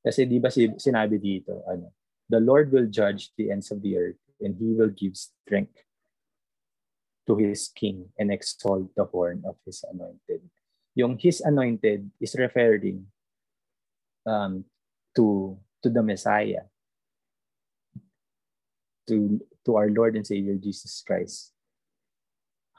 [0.08, 1.92] Kasi di ba sinabi dito, ano,
[2.32, 5.84] the Lord will judge the ends of the earth and he will give strength
[7.28, 10.48] to his king and exalt the horn of his anointed.
[10.96, 13.12] Yung his anointed is referring
[14.24, 14.64] um,
[15.20, 16.72] to to the Messiah,
[19.12, 21.52] to to our Lord and Savior Jesus Christ.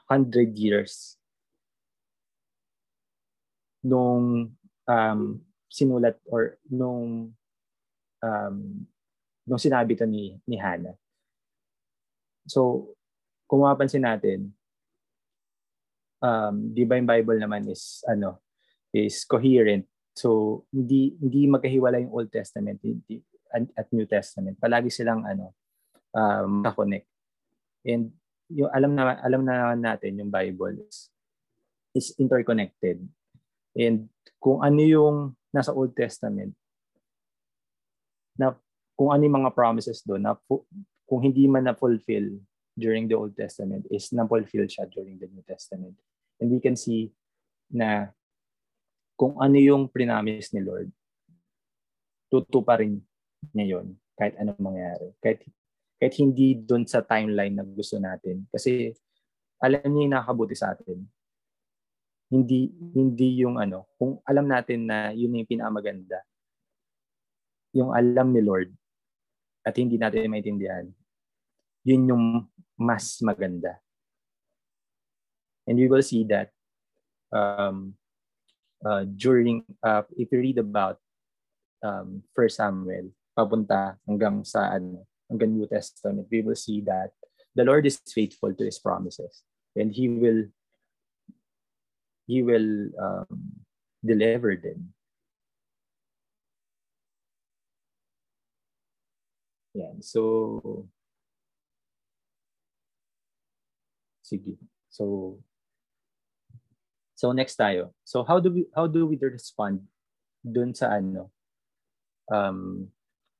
[0.09, 1.13] Hundred years
[3.85, 4.57] nung
[4.89, 7.31] um, sinulat or nung
[8.19, 8.57] um,
[9.49, 10.93] nung sinabi to ni, ni Hannah.
[12.45, 12.93] So,
[13.49, 14.53] kung mapapansin natin,
[16.21, 18.37] um, di ba yung Bible naman is, ano,
[18.93, 19.89] is coherent.
[20.13, 24.61] So, hindi, hindi magkahiwala yung Old Testament hindi, at New Testament.
[24.61, 25.57] Palagi silang, ano,
[26.13, 27.09] um, connect.
[27.81, 28.13] And
[28.49, 31.09] yung alam na alam na natin yung Bible is,
[31.93, 33.01] is interconnected.
[33.73, 35.17] And kung ano yung
[35.49, 36.53] nasa Old Testament,
[38.39, 38.55] na
[38.95, 40.37] kung ano yung mga promises doon, na
[41.07, 42.39] kung hindi man na-fulfill
[42.77, 45.97] during the Old Testament, is na-fulfill siya during the New Testament.
[46.39, 47.11] And we can see
[47.67, 48.15] na
[49.19, 50.87] kung ano yung prinamis ni Lord,
[52.31, 53.01] tuto pa rin
[53.51, 55.11] niya yun kahit anong mangyari.
[55.19, 55.43] Kahit,
[55.99, 58.47] kahit hindi doon sa timeline na gusto natin.
[58.47, 58.95] Kasi
[59.59, 61.03] alam niya yung nakabuti sa atin
[62.29, 66.21] hindi hindi yung ano, kung alam natin na yun yung pinakamaganda,
[67.73, 68.69] yung alam ni Lord
[69.65, 70.85] at hindi natin maintindihan,
[71.83, 72.25] yun yung
[72.77, 73.81] mas maganda.
[75.67, 76.49] And we will see that
[77.29, 77.93] um,
[78.85, 80.97] uh, during, uh, if you read about
[81.83, 87.13] um, 1 Samuel, papunta hanggang sa ano, hanggang New Testament, we will see that
[87.53, 89.43] the Lord is faithful to His promises.
[89.75, 90.49] And He will
[92.29, 93.65] He will um,
[94.05, 94.93] deliver them.
[99.73, 100.85] Yeah, so
[104.21, 104.57] sige.
[104.89, 105.37] So
[107.19, 107.91] So next tayo.
[108.07, 109.83] So how do we how do we respond
[110.39, 111.27] dun sa ano?
[112.31, 112.87] Um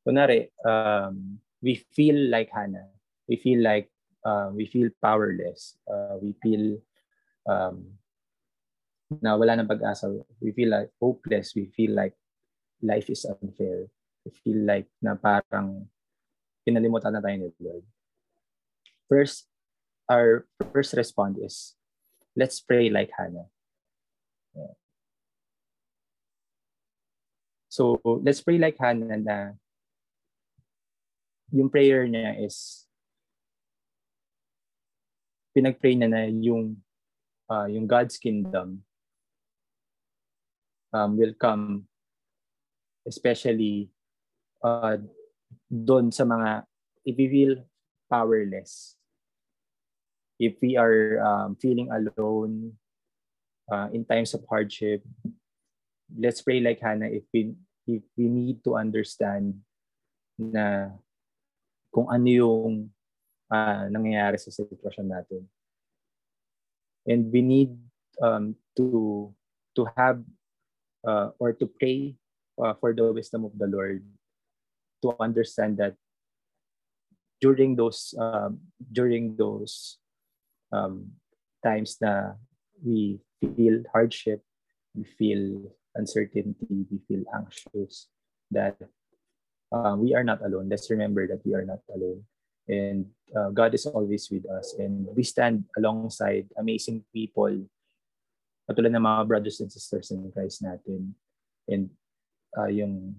[0.04, 2.92] kunari, um we feel like Hannah.
[3.32, 3.88] We feel like
[4.26, 5.78] uh, we feel powerless.
[5.88, 6.76] Uh, we feel
[7.48, 7.99] um,
[9.18, 10.06] na wala nang pag-asa.
[10.38, 11.58] We feel like hopeless.
[11.58, 12.14] We feel like
[12.86, 13.90] life is unfair.
[14.26, 15.90] We feel like na parang
[16.62, 17.86] pinalimutan na tayo ni Lord.
[19.10, 19.50] First,
[20.06, 21.56] our first response is,
[22.38, 23.50] let's pray like Hannah.
[27.70, 29.38] So, let's pray like Hannah na
[31.50, 32.86] yung prayer niya is
[35.54, 36.78] pinag-pray na na yung
[37.50, 38.86] uh, yung God's kingdom
[40.94, 41.86] um, will come
[43.08, 43.90] especially
[44.64, 44.98] uh,
[45.70, 46.66] doon sa mga
[47.06, 47.54] if we feel
[48.10, 48.98] powerless
[50.40, 52.74] if we are um, feeling alone
[53.72, 55.02] uh, in times of hardship
[56.18, 57.54] let's pray like Hannah if we
[57.86, 59.62] if we need to understand
[60.38, 60.94] na
[61.90, 62.72] kung ano yung
[63.50, 65.44] uh, nangyayari sa sitwasyon natin.
[67.10, 67.74] And we need
[68.22, 69.30] um, to
[69.74, 70.22] to have
[71.08, 72.16] uh, or to pray
[72.62, 74.04] uh, for the wisdom of the Lord
[75.02, 75.96] to understand that
[77.40, 78.60] during those um,
[78.92, 79.98] during those
[80.72, 81.16] um,
[81.64, 82.36] times na
[82.84, 84.44] we feel hardship,
[84.96, 88.08] we feel uncertainty, we feel anxious,
[88.52, 88.76] that
[89.72, 90.70] uh, we are not alone.
[90.70, 92.24] Let's remember that we are not alone.
[92.68, 94.76] And uh, God is always with us.
[94.78, 97.66] And we stand alongside amazing people
[98.70, 101.18] katulad ng mga brothers and sisters in Christ natin.
[101.66, 101.90] And
[102.54, 103.18] uh, yung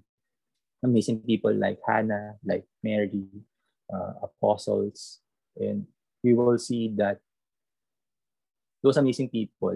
[0.86, 3.26] amazing people like Hannah, like Mary,
[3.90, 5.18] uh, apostles,
[5.59, 5.90] and
[6.22, 7.18] we will see that
[8.78, 9.74] those amazing people,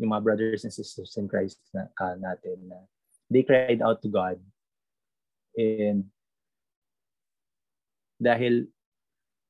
[0.00, 2.80] yung mga brothers and sisters in Christ na, uh, natin, na
[3.28, 4.40] they cried out to God.
[5.52, 6.08] And
[8.16, 8.72] dahil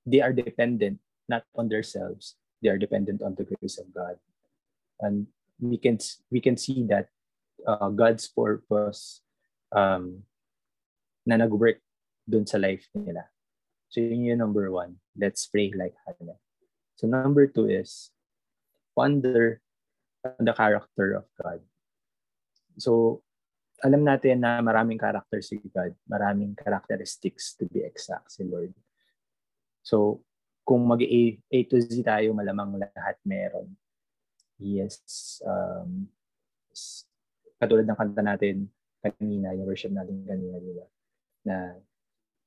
[0.03, 0.99] they are dependent
[1.31, 4.19] not on themselves, they are dependent on the grace of God
[5.01, 5.27] and
[5.63, 5.97] we can
[6.31, 7.09] we can see that
[7.67, 9.23] uh, God's purpose
[9.71, 10.27] um,
[11.25, 11.79] na nag-work
[12.27, 13.31] dun sa life nila.
[13.93, 14.99] So yun yung number one.
[15.15, 16.41] Let's pray like Hannah.
[16.97, 18.11] So number two is
[18.97, 19.61] ponder
[20.39, 21.61] the character of God.
[22.79, 23.23] So
[23.83, 28.71] alam natin na maraming character si God, maraming characteristics to be exact si Lord.
[29.83, 30.23] So
[30.63, 33.75] kung mag-A A to Z tayo, malamang lahat meron.
[34.59, 35.41] Yes.
[35.45, 36.09] Um,
[37.61, 38.67] katulad ng kanta natin
[39.03, 40.87] kanina, yung worship natin kanina, di ba?
[41.47, 41.57] Na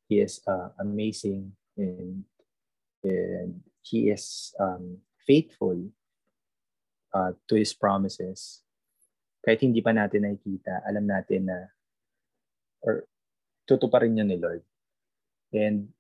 [0.06, 2.24] He is uh, amazing, And,
[3.04, 5.92] and He is um, faithful
[7.14, 8.64] uh, to His promises.
[9.44, 11.70] Kahit hindi pa natin nakikita, alam natin na
[12.82, 13.06] or
[13.68, 14.64] tutuparin yun ni Lord.
[15.54, 15.92] And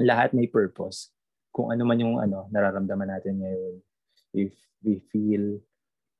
[0.00, 1.12] lahat may purpose.
[1.54, 3.74] Kung ano man yung ano nararamdaman natin ngayon,
[4.34, 5.62] if we feel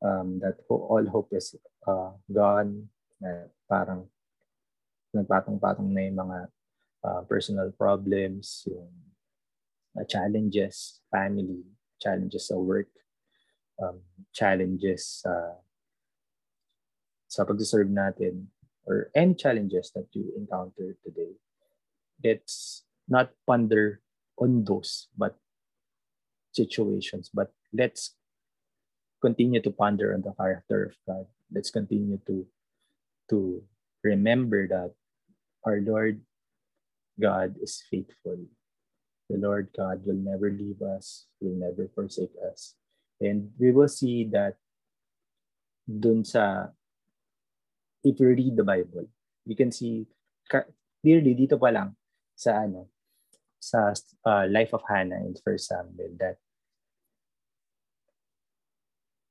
[0.01, 2.89] um, that all hope is uh, gone,
[3.21, 4.07] na parang
[5.15, 6.39] nagpatong-patong na yung mga
[7.05, 8.91] uh, personal problems, yung
[9.99, 11.63] uh, challenges, family,
[11.99, 12.91] challenges sa work,
[13.83, 13.99] um,
[14.33, 15.59] challenges uh,
[17.27, 18.47] sa pag-serve natin,
[18.87, 21.35] or any challenges that you encounter today.
[22.23, 24.01] Let's not ponder
[24.39, 25.35] on those, but
[26.53, 28.15] situations, but let's
[29.21, 31.27] continue to ponder on the character of God.
[31.51, 32.47] Let's continue to
[33.29, 33.63] to
[34.07, 34.95] remember that
[35.67, 36.23] our Lord
[37.19, 38.47] God is faithful.
[39.29, 42.77] The Lord God will never leave us, will never forsake us.
[43.21, 44.61] And we will see that
[45.89, 46.69] dun sa,
[48.05, 49.09] if you read the Bible,
[49.49, 50.05] you can see
[51.01, 51.97] clearly dito pa lang
[52.37, 52.93] sa ano,
[53.57, 53.97] sa
[54.29, 56.44] uh, life of Hannah in 1 Samuel that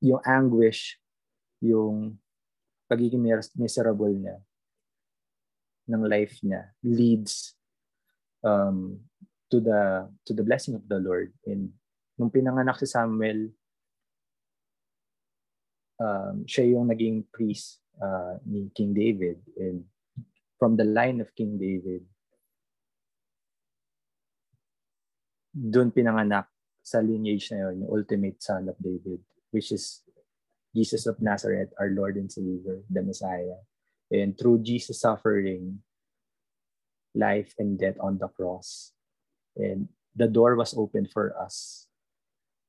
[0.04, 1.00] yung anguish,
[1.64, 2.20] yung
[2.84, 3.24] pagiging
[3.56, 4.36] miserable niya
[5.88, 7.56] ng life niya leads
[8.44, 9.00] um,
[9.48, 11.32] to the to the blessing of the Lord.
[11.48, 11.72] And
[12.20, 13.52] nung pinanganak si Samuel,
[16.00, 19.40] um, siya yung naging priest uh, ni King David.
[19.56, 19.88] And
[20.60, 22.04] from the line of King David,
[25.52, 26.48] doon pinanganak
[26.84, 29.22] sa lineage na yun, yung ultimate son of David,
[29.54, 30.02] which is
[30.74, 33.62] Jesus of Nazareth, our Lord and Savior, the Messiah.
[34.10, 35.78] And through Jesus' suffering,
[37.14, 38.90] life and death on the cross,
[39.54, 39.86] and
[40.18, 41.86] the door was opened for us.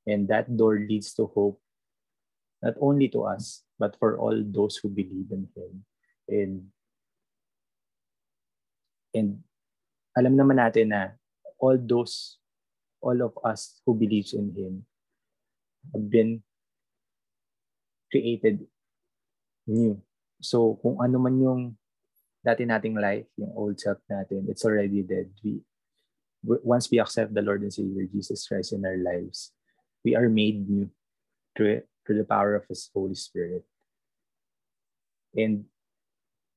[0.06, 1.58] And that door leads to hope,
[2.62, 5.72] not only to us, but for all those who believe in Him.
[6.30, 6.70] And,
[9.10, 9.42] and
[10.14, 11.18] alam naman natin na
[11.58, 12.38] all those,
[13.02, 14.86] all of us who believes in Him
[15.90, 16.45] have been
[18.10, 18.66] created
[19.66, 20.00] new.
[20.40, 21.62] So kung ano man yung
[22.46, 25.30] dati nating life, yung old self natin, it's already dead.
[25.42, 25.62] We,
[26.62, 29.50] once we accept the Lord and Savior Jesus Christ in our lives,
[30.04, 30.90] we are made new
[31.56, 33.66] through, through the power of His Holy Spirit.
[35.34, 35.66] And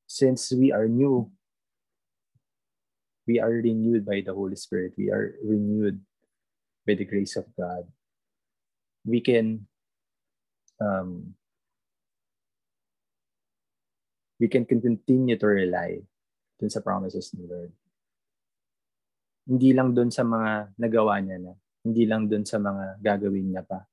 [0.06, 1.30] since we are new,
[3.26, 4.94] we are renewed by the Holy Spirit.
[4.96, 6.00] We are renewed
[6.86, 7.90] by the grace of God.
[9.04, 9.66] We can
[10.80, 11.34] um,
[14.40, 16.00] we can continue to rely
[16.56, 17.70] dun sa promises ni Lord.
[19.44, 21.52] Hindi lang dun sa mga nagawa niya na.
[21.84, 23.84] Hindi lang dun sa mga gagawin niya pa.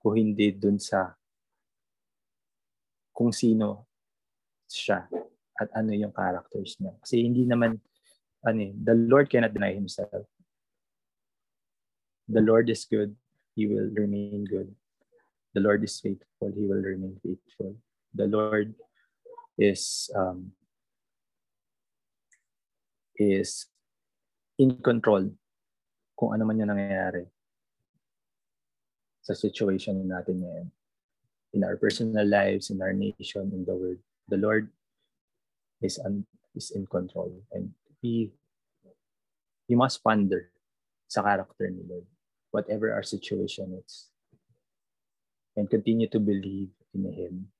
[0.00, 1.12] Kung hindi dun sa
[3.12, 3.84] kung sino
[4.64, 5.04] siya
[5.60, 6.96] at ano yung characters niya.
[7.04, 7.76] Kasi hindi naman,
[8.40, 10.24] ano eh, the Lord cannot deny Himself.
[12.24, 13.12] The Lord is good.
[13.52, 14.72] He will remain good.
[15.52, 16.48] The Lord is faithful.
[16.48, 17.76] He will remain faithful.
[18.16, 18.72] The Lord
[19.60, 20.56] is um,
[23.20, 23.68] is
[24.56, 25.28] in control
[26.16, 27.28] kung ano man yung nangyayari
[29.20, 30.68] sa situation natin ngayon.
[31.52, 34.00] In our personal lives, in our nation, in the world.
[34.32, 34.72] The Lord
[35.84, 37.28] is, un, is in control.
[37.52, 38.32] And we,
[39.68, 40.48] we must ponder
[41.10, 42.06] sa character ni Lord.
[42.54, 44.08] Whatever our situation is.
[45.58, 47.50] And continue to believe in Him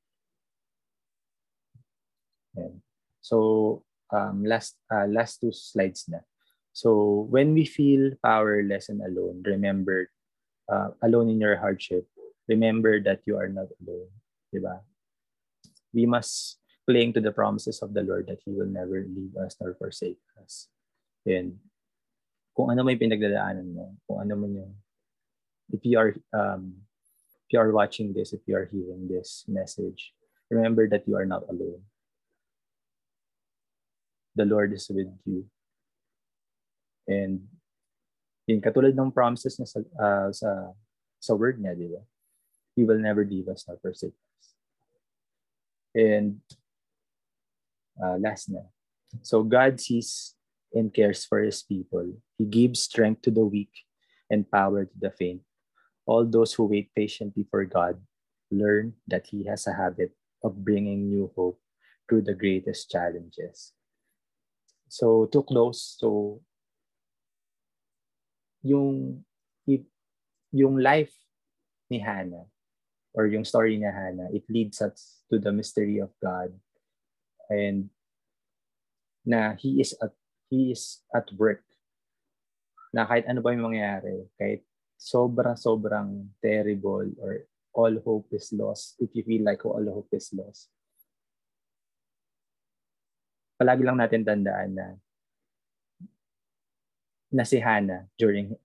[3.21, 6.25] So um, last uh, last two slides na.
[6.73, 10.11] So when we feel powerless and alone, remember
[10.71, 12.07] uh, alone in your hardship,
[12.49, 14.11] remember that you are not alone,
[14.55, 14.81] diba?
[15.93, 19.59] We must cling to the promises of the Lord that He will never leave us
[19.61, 20.71] nor forsake us.
[21.27, 21.59] And
[22.55, 24.73] kung ano may pinagdadaanan mo, kung ano man yung,
[25.75, 26.87] if you are, um,
[27.47, 30.15] if you are watching this, if you are hearing this message,
[30.49, 31.83] remember that you are not alone
[34.35, 35.47] the Lord is with you.
[37.09, 37.49] And
[38.47, 40.75] yun, katulad ng promises na sa, uh, sa,
[41.19, 42.03] sa word niya, di ba?
[42.79, 44.47] He will never leave us nor forsake us.
[45.95, 46.39] And
[47.99, 48.63] uh, last na.
[49.23, 50.39] So God sees
[50.73, 52.15] and cares for His people.
[52.39, 53.75] He gives strength to the weak
[54.31, 55.43] and power to the faint.
[56.07, 57.99] All those who wait patiently for God
[58.51, 61.59] learn that He has a habit of bringing new hope
[62.09, 63.75] through the greatest challenges.
[64.91, 66.43] So to close, so
[68.67, 69.23] yung
[70.51, 71.15] yung life
[71.87, 72.51] ni Hannah
[73.15, 76.51] or yung story ni Hannah, it leads us to the mystery of God.
[77.47, 77.91] And
[79.23, 80.11] na he is at
[80.51, 81.63] he is at work.
[82.91, 84.67] Na kahit ano ba yung mangyayari, kahit
[84.99, 90.67] sobra-sobrang terrible or all hope is lost, if you feel like all hope is lost,
[93.61, 94.87] palagi lang natin tandaan na
[97.31, 98.57] na si Hannah during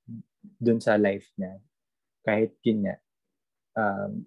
[0.55, 1.59] dun sa life niya,
[2.25, 2.95] kahit nga,
[3.77, 4.25] um,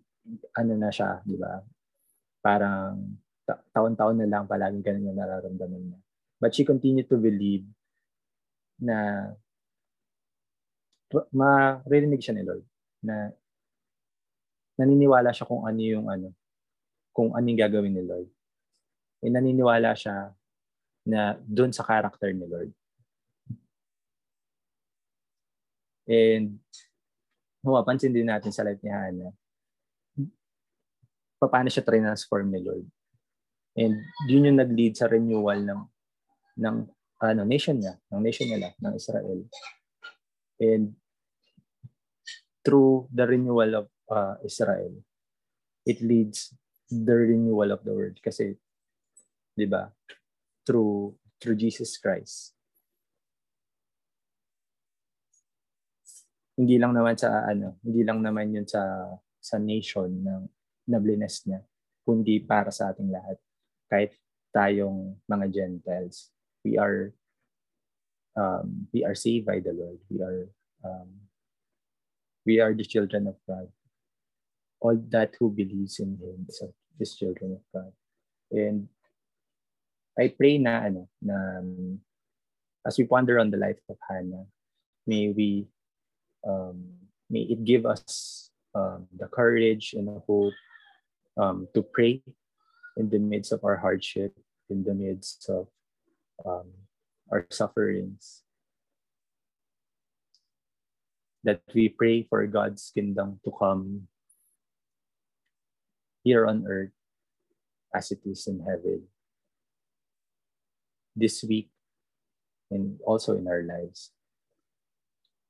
[0.54, 1.58] ano na siya, di ba?
[2.38, 3.00] Parang
[3.42, 5.98] ta- taon-taon na lang palagi ganun yung nararamdaman niya.
[6.38, 7.66] But she continued to believe
[8.78, 9.26] na
[11.34, 12.62] maririnig siya ni Lord
[13.02, 13.32] na
[14.78, 16.30] naniniwala siya kung ano yung ano,
[17.10, 18.30] kung ano yung gagawin ni Lord.
[19.18, 20.37] E naniniwala siya
[21.08, 22.70] na doon sa character ni Lord.
[26.04, 26.60] And
[27.64, 29.32] mapapansin din natin sa life ni Hannah,
[31.40, 32.86] paano siya transform ni Lord.
[33.78, 33.96] And
[34.28, 35.80] yun yung nag-lead sa renewal ng
[36.58, 36.76] ng
[37.18, 39.40] ano nation niya, ng nation nila, ng Israel.
[40.58, 40.98] And
[42.66, 44.92] through the renewal of uh, Israel,
[45.86, 46.52] it leads
[46.90, 48.58] the renewal of the world kasi
[49.54, 49.92] 'di ba?
[50.68, 52.52] Through through Jesus Christ.
[56.60, 58.84] Hindi lang naman sa ano, hindi lang naman 'yun sa
[59.40, 60.44] sa nation ng
[60.88, 61.60] na niya,
[62.04, 63.40] kundi para sa ating lahat.
[63.88, 64.16] Kahit
[64.52, 66.32] tayong mga Gentiles,
[66.64, 67.12] we are
[68.36, 70.00] um, we are saved by the Lord.
[70.08, 70.48] We are
[70.84, 71.28] um,
[72.44, 73.68] we are the children of God.
[74.80, 76.62] All that who believes in Him is,
[77.00, 77.92] is children of God.
[78.52, 78.88] And
[80.18, 82.02] I pray na ano na um,
[82.82, 84.50] as we ponder on the life of Hannah,
[85.06, 85.70] may we
[86.42, 90.58] um, may it give us um, the courage and the hope
[91.38, 92.18] um, to pray
[92.98, 94.34] in the midst of our hardship,
[94.66, 95.70] in the midst of
[96.42, 96.66] um,
[97.30, 98.42] our sufferings,
[101.46, 104.10] that we pray for God's kingdom to come
[106.26, 106.90] here on earth
[107.94, 109.06] as it is in heaven
[111.18, 111.70] this week
[112.70, 114.12] and also in our lives.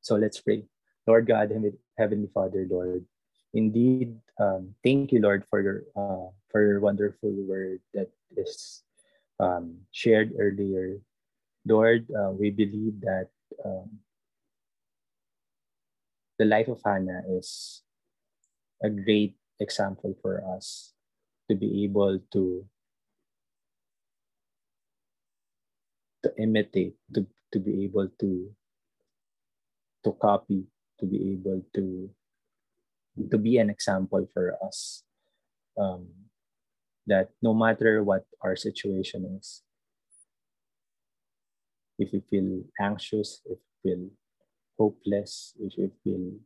[0.01, 0.65] So let's pray.
[1.07, 1.53] Lord God,
[1.97, 3.05] Heavenly Father, Lord,
[3.53, 8.85] indeed, um, thank you, Lord, for your uh, for your wonderful word that is
[9.41, 11.01] um, shared earlier.
[11.67, 13.29] Lord, uh, we believe that
[13.65, 14.01] um,
[16.39, 17.83] the life of Hannah is
[18.83, 20.93] a great example for us
[21.51, 22.65] to be able to
[26.23, 28.51] to imitate, to, to be able to
[30.05, 30.65] to copy,
[31.01, 32.11] to be able to
[33.31, 35.03] to be an example for us.
[35.79, 36.09] Um,
[37.07, 39.63] that no matter what our situation is,
[41.99, 44.11] if we feel anxious, if we feel
[44.79, 46.39] hopeless, if we feel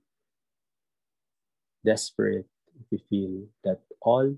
[1.85, 2.47] desperate,
[2.81, 4.37] if we feel that all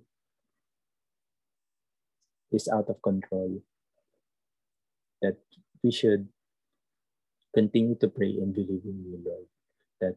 [2.51, 3.63] is out of control,
[5.85, 6.27] we should
[7.53, 9.47] continue to pray and believe in you, Lord.
[10.01, 10.17] That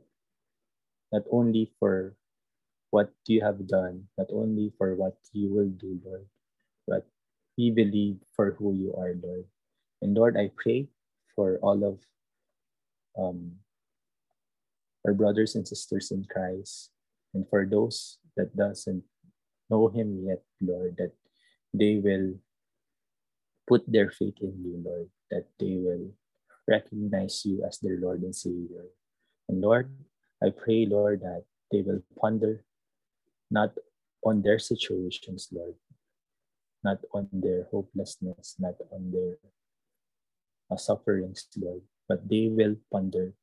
[1.11, 2.15] not only for
[2.89, 6.25] what you have done, not only for what you will do, Lord,
[6.87, 7.05] but
[7.59, 9.43] we believe for who you are, Lord.
[10.01, 10.87] And Lord, I pray
[11.35, 11.99] for all of
[13.19, 13.51] um,
[15.05, 16.91] our brothers and sisters in Christ,
[17.33, 19.03] and for those that doesn't
[19.69, 21.11] know Him yet, Lord, that
[21.73, 22.39] they will
[23.67, 26.11] put their faith in you, Lord, that they will
[26.67, 28.85] recognize you as their Lord and Savior.
[29.49, 29.91] And Lord,
[30.43, 32.63] I pray, Lord, that they will ponder
[33.49, 33.71] not
[34.23, 35.75] on their situations, Lord,
[36.83, 39.37] not on their hopelessness, not on their
[40.71, 43.33] uh, sufferings, Lord, but they will ponder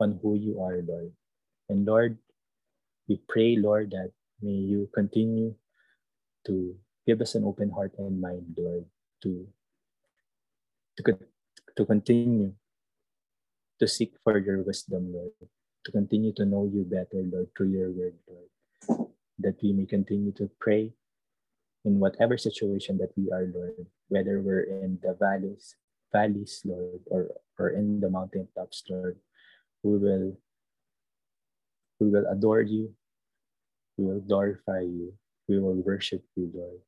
[0.00, 1.12] on who you are, Lord.
[1.68, 2.18] And Lord,
[3.08, 5.54] we pray, Lord, that may you continue
[6.46, 6.76] to
[7.08, 8.84] give us an open heart and mind, Lord,
[9.24, 9.48] to
[11.00, 11.16] to,
[11.72, 12.52] to continue
[13.80, 15.32] to seek for your wisdom, Lord,
[15.86, 20.32] to continue to know you better, Lord, through your word, Lord, that we may continue
[20.32, 20.92] to pray
[21.86, 25.76] in whatever situation that we are, Lord, whether we're in the valleys,
[26.12, 29.16] valleys, Lord, or, or in the mountain mountaintops, Lord,
[29.82, 30.36] we will
[32.00, 32.92] we will adore you,
[33.96, 35.14] we will glorify you,
[35.48, 36.82] we will worship you, Lord,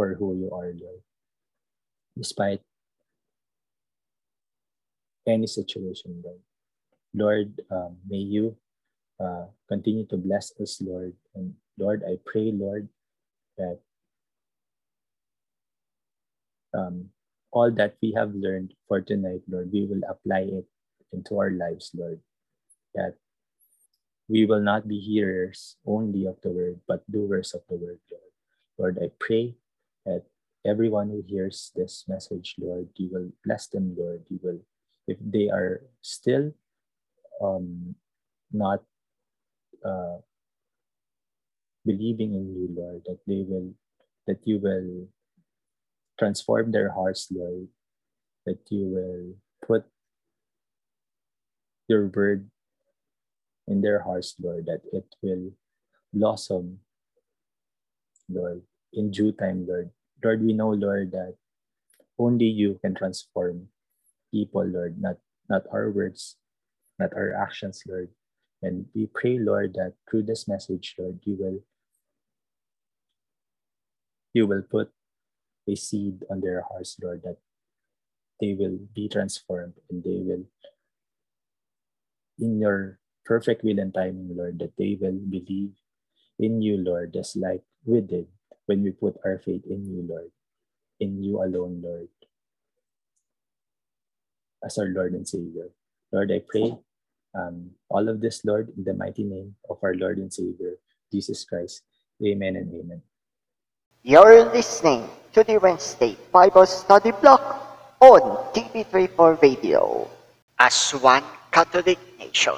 [0.00, 1.04] for who you are, Lord
[2.16, 2.60] despite
[5.26, 6.42] any situation, Lord.
[7.14, 8.56] Lord, um, may you
[9.20, 11.14] uh, continue to bless us, Lord.
[11.34, 12.88] And Lord, I pray, Lord,
[13.58, 13.80] that
[16.74, 17.10] um,
[17.52, 20.66] all that we have learned for tonight, Lord, we will apply it
[21.12, 22.20] into our lives, Lord.
[22.94, 23.14] That
[24.28, 28.30] we will not be hearers only of the word, but doers of the word, Lord.
[28.78, 29.56] Lord, I pray
[30.06, 30.24] that
[30.64, 34.22] everyone who hears this message, Lord, you will bless them, Lord.
[34.28, 34.60] You will,
[35.06, 36.52] if they are still
[37.42, 37.94] um,
[38.52, 38.82] not
[39.84, 40.18] uh,
[41.84, 43.72] believing in you, Lord, that they will,
[44.26, 45.08] that you will
[46.18, 47.68] transform their hearts, Lord,
[48.46, 49.34] that you will
[49.66, 49.84] put
[51.88, 52.50] your word
[53.66, 55.52] in their hearts, Lord, that it will
[56.12, 56.78] blossom,
[58.28, 59.90] Lord, in due time, Lord.
[60.22, 61.36] Lord, we know, Lord, that
[62.18, 63.68] only you can transform
[64.30, 65.16] people, Lord, not,
[65.48, 66.36] not our words,
[66.98, 68.10] not our actions, Lord.
[68.62, 71.60] And we pray, Lord, that through this message, Lord, you will
[74.32, 74.90] you will put
[75.68, 77.38] a seed on their hearts, Lord, that
[78.40, 80.44] they will be transformed and they will,
[82.38, 85.72] in your perfect will and timing, Lord, that they will believe
[86.38, 88.26] in you, Lord, just like we did
[88.70, 90.30] when we put our faith in you, Lord,
[91.02, 92.06] in you alone, Lord,
[94.62, 95.74] as our Lord and Savior.
[96.14, 96.78] Lord, I pray
[97.34, 100.78] um, all of this, Lord, in the mighty name of our Lord and Savior,
[101.10, 101.82] Jesus Christ.
[102.22, 103.02] Amen and amen.
[104.06, 105.02] You're listening
[105.34, 107.42] to the Wednesday Bible Study Block
[107.98, 108.22] on
[108.54, 110.06] TV34 Radio.
[110.62, 112.54] As one Catholic nation,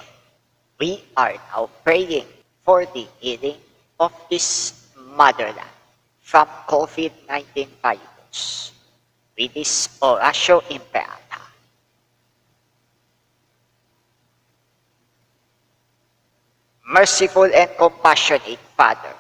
[0.77, 2.29] we are now praying
[2.69, 3.57] for the healing
[3.97, 4.77] of this
[5.17, 5.73] motherland
[6.33, 8.73] from COVID-19 virus
[9.37, 11.45] with this Oratio Imperata.
[16.89, 19.13] Merciful and compassionate Father,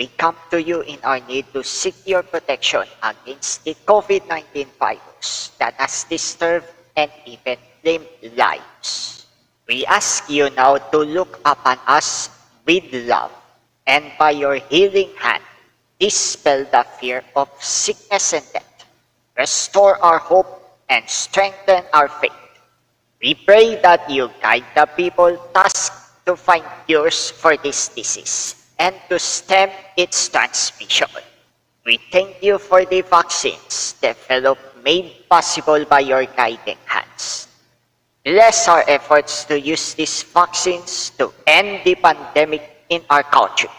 [0.00, 5.52] we come to you in our need to seek your protection against the COVID-19 virus
[5.60, 9.28] that has disturbed and even claimed lives.
[9.68, 12.32] We ask you now to look upon us
[12.64, 13.32] with love
[13.86, 15.44] and by your healing hand,
[15.98, 18.84] dispel the fear of sickness and death.
[19.36, 22.32] Restore our hope and strengthen our faith.
[23.22, 28.94] We pray that you guide the people tasked to find cures for this disease and
[29.08, 31.08] to stem its transmission.
[31.84, 37.48] We thank you for the vaccines developed made possible by your guiding hands.
[38.24, 43.70] Bless our efforts to use these vaccines to end the pandemic in our country.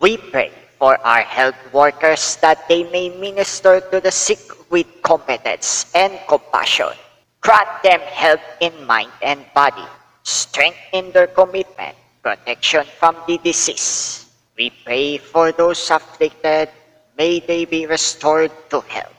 [0.00, 4.38] We pray for our health workers that they may minister to the sick
[4.70, 6.94] with competence and compassion.
[7.40, 9.86] Grant them health in mind and body,
[10.22, 14.26] strength in their commitment, protection from the disease.
[14.56, 16.70] We pray for those afflicted,
[17.16, 19.14] may they be restored to health.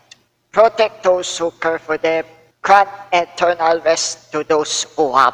[0.51, 2.26] Protect those who care for them,
[2.62, 5.34] grant eternal rest to those who have.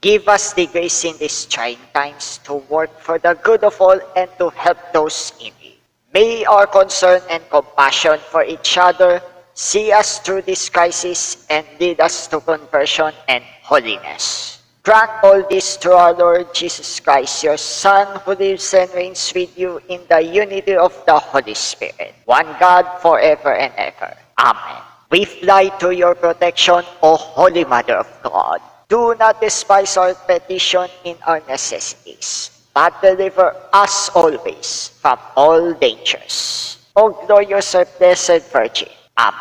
[0.00, 4.00] Give us the grace in these trying times to work for the good of all
[4.16, 5.76] and to help those in need.
[6.14, 9.20] May our concern and compassion for each other
[9.52, 14.62] see us through this crisis and lead us to conversion and holiness.
[14.82, 19.52] Grant all this through our Lord Jesus Christ, your Son, who lives and reigns with
[19.58, 24.16] you in the unity of the Holy Spirit, one God forever and ever.
[24.40, 24.80] Amen.
[25.10, 28.62] We fly to your protection, O Holy Mother of God.
[28.90, 36.82] Do not despise our petition in our necessities, but deliver us always from all dangers.
[36.96, 38.90] O glorious and blessed Virgin.
[39.14, 39.38] Amen.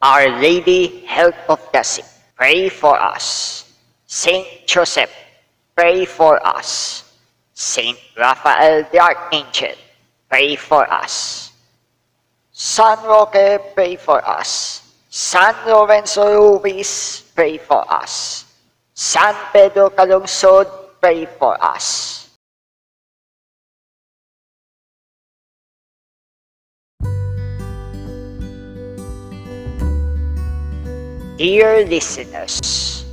[0.00, 2.08] Our Lady, help of the sick,
[2.40, 3.68] pray for us.
[4.06, 5.12] Saint Joseph,
[5.76, 7.04] pray for us.
[7.52, 9.76] Saint Raphael the Archangel,
[10.30, 11.52] pray for us.
[12.52, 14.80] San Roque, pray for us.
[15.10, 18.45] San Lorenzo Ruiz, pray for us.
[18.96, 20.64] San Pedro Calungsod,
[21.04, 22.16] pray for us.
[31.36, 33.04] Dear listeners,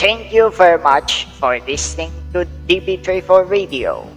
[0.00, 4.08] thank you very much for listening to DB34 Radio.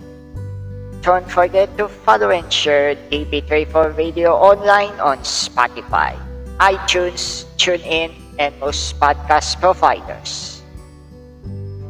[1.03, 6.15] Don't forget to follow and share DB34 Radio online on Spotify,
[6.63, 10.58] iTunes, TuneIn, and most podcast providers.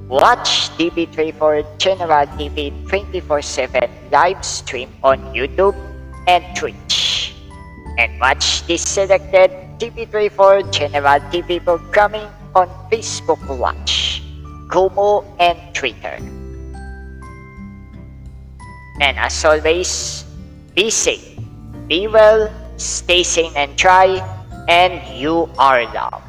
[0.10, 5.78] Watch DB34 General TV 24-7 live stream on YouTube
[6.26, 7.38] and Twitch.
[8.00, 14.26] And watch the selected TV3 for General TV programming on Facebook Watch,
[14.74, 16.18] Kumu, and Twitter.
[19.06, 20.26] And as always,
[20.74, 21.38] be safe,
[21.86, 24.18] be well, stay sane and try,
[24.68, 26.29] and you are loved.